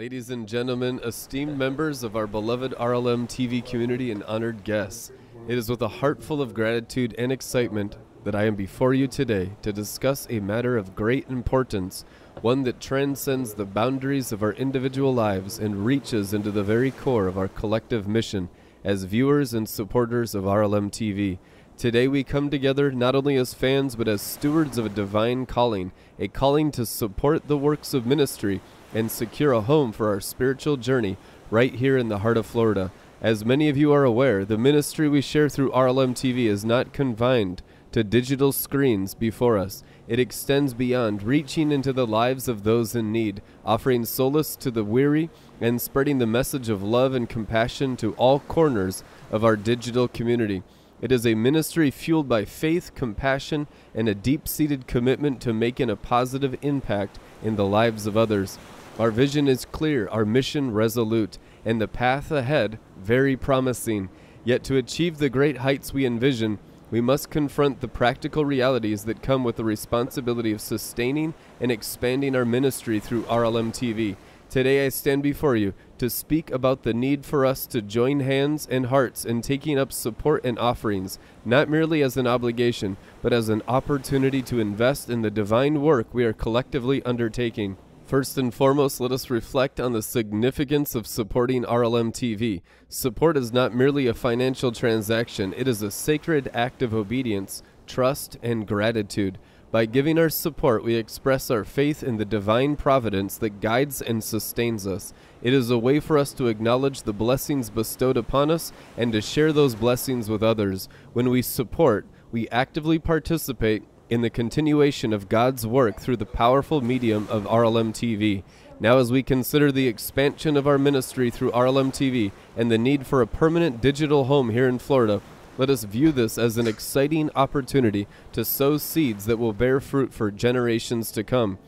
[0.00, 5.12] Ladies and gentlemen, esteemed members of our beloved RLM TV community and honored guests,
[5.46, 9.06] it is with a heart full of gratitude and excitement that I am before you
[9.06, 12.06] today to discuss a matter of great importance,
[12.40, 17.26] one that transcends the boundaries of our individual lives and reaches into the very core
[17.26, 18.48] of our collective mission
[18.82, 21.36] as viewers and supporters of RLM TV.
[21.76, 25.92] Today we come together not only as fans but as stewards of a divine calling,
[26.18, 28.62] a calling to support the works of ministry
[28.94, 31.16] and secure a home for our spiritual journey
[31.50, 32.90] right here in the heart of Florida.
[33.20, 36.92] As many of you are aware, the ministry we share through RLM TV is not
[36.92, 37.62] confined
[37.92, 39.82] to digital screens before us.
[40.08, 44.84] It extends beyond, reaching into the lives of those in need, offering solace to the
[44.84, 45.28] weary,
[45.60, 50.62] and spreading the message of love and compassion to all corners of our digital community.
[51.00, 55.90] It is a ministry fueled by faith, compassion, and a deep seated commitment to making
[55.90, 58.58] a positive impact in the lives of others.
[58.98, 64.10] Our vision is clear, our mission resolute, and the path ahead very promising.
[64.44, 66.58] Yet to achieve the great heights we envision,
[66.90, 72.34] we must confront the practical realities that come with the responsibility of sustaining and expanding
[72.34, 74.16] our ministry through RLM TV.
[74.50, 78.66] Today I stand before you to speak about the need for us to join hands
[78.68, 83.48] and hearts in taking up support and offerings, not merely as an obligation, but as
[83.48, 87.76] an opportunity to invest in the divine work we are collectively undertaking.
[88.10, 92.60] First and foremost, let us reflect on the significance of supporting RLM TV.
[92.88, 98.36] Support is not merely a financial transaction, it is a sacred act of obedience, trust,
[98.42, 99.38] and gratitude.
[99.70, 104.24] By giving our support, we express our faith in the divine providence that guides and
[104.24, 105.14] sustains us.
[105.40, 109.20] It is a way for us to acknowledge the blessings bestowed upon us and to
[109.20, 110.88] share those blessings with others.
[111.12, 116.80] When we support, we actively participate in the continuation of God's work through the powerful
[116.80, 118.42] medium of RLM TV.
[118.80, 123.06] Now, as we consider the expansion of our ministry through RLM TV and the need
[123.06, 125.22] for a permanent digital home here in Florida,
[125.56, 130.12] let us view this as an exciting opportunity to sow seeds that will bear fruit
[130.12, 131.58] for generations to come.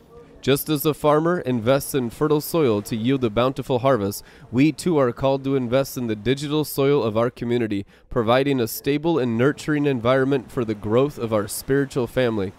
[0.43, 4.99] Just as a farmer invests in fertile soil to yield a bountiful harvest, we too
[4.99, 9.38] are called to invest in the digital soil of our community, providing a stable and
[9.38, 12.53] nurturing environment for the growth of our spiritual family.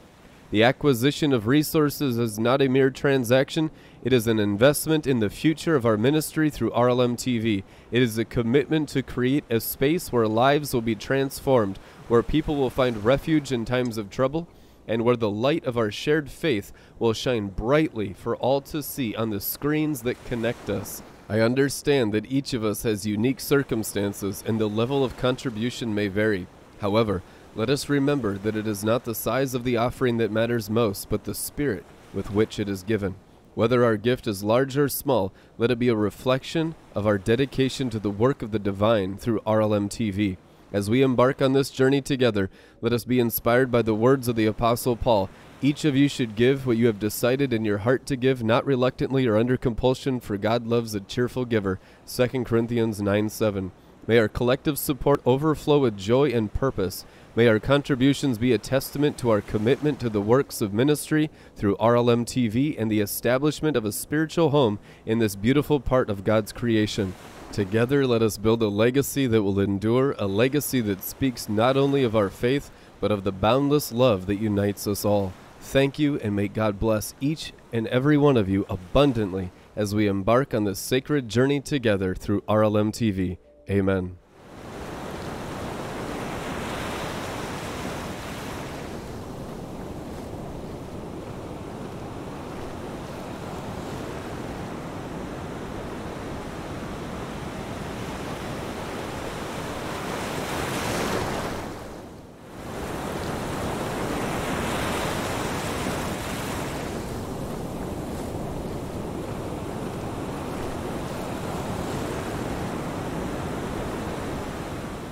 [0.52, 3.70] The acquisition of resources is not a mere transaction,
[4.02, 7.64] it is an investment in the future of our ministry through RLM TV.
[7.92, 12.56] It is a commitment to create a space where lives will be transformed, where people
[12.56, 14.48] will find refuge in times of trouble,
[14.88, 19.16] and where the light of our shared faith will shine brightly for all to see
[19.16, 21.02] on the screens that connect us.
[21.30, 26.08] I understand that each of us has unique circumstances and the level of contribution may
[26.08, 26.48] vary.
[26.82, 27.22] However,
[27.56, 31.10] let us remember that it is not the size of the offering that matters most,
[31.10, 33.16] but the spirit with which it is given.
[33.56, 37.92] Whether our gift is large or small, let it be a reflection of our dedication
[37.92, 40.38] to the work of the divine through RLM TV.
[40.74, 42.50] As we embark on this journey together,
[42.82, 45.30] let us be inspired by the words of the Apostle Paul.
[45.62, 48.66] Each of you should give what you have decided in your heart to give, not
[48.66, 51.80] reluctantly or under compulsion, for God loves a cheerful giver.
[52.08, 53.72] 2 Corinthians 9 7.
[54.08, 57.06] May our collective support overflow with joy and purpose.
[57.36, 61.78] May our contributions be a testament to our commitment to the works of ministry through
[61.78, 66.52] RLM TV and the establishment of a spiritual home in this beautiful part of God's
[66.52, 67.14] creation.
[67.54, 72.04] Together, let us build a legacy that will endure, a legacy that speaks not only
[72.04, 75.32] of our faith, but of the boundless love that unites us all.
[75.60, 80.08] Thank you, and may God bless each and every one of you abundantly as we
[80.08, 83.38] embark on this sacred journey together through RLM TV.
[83.70, 84.18] Amen.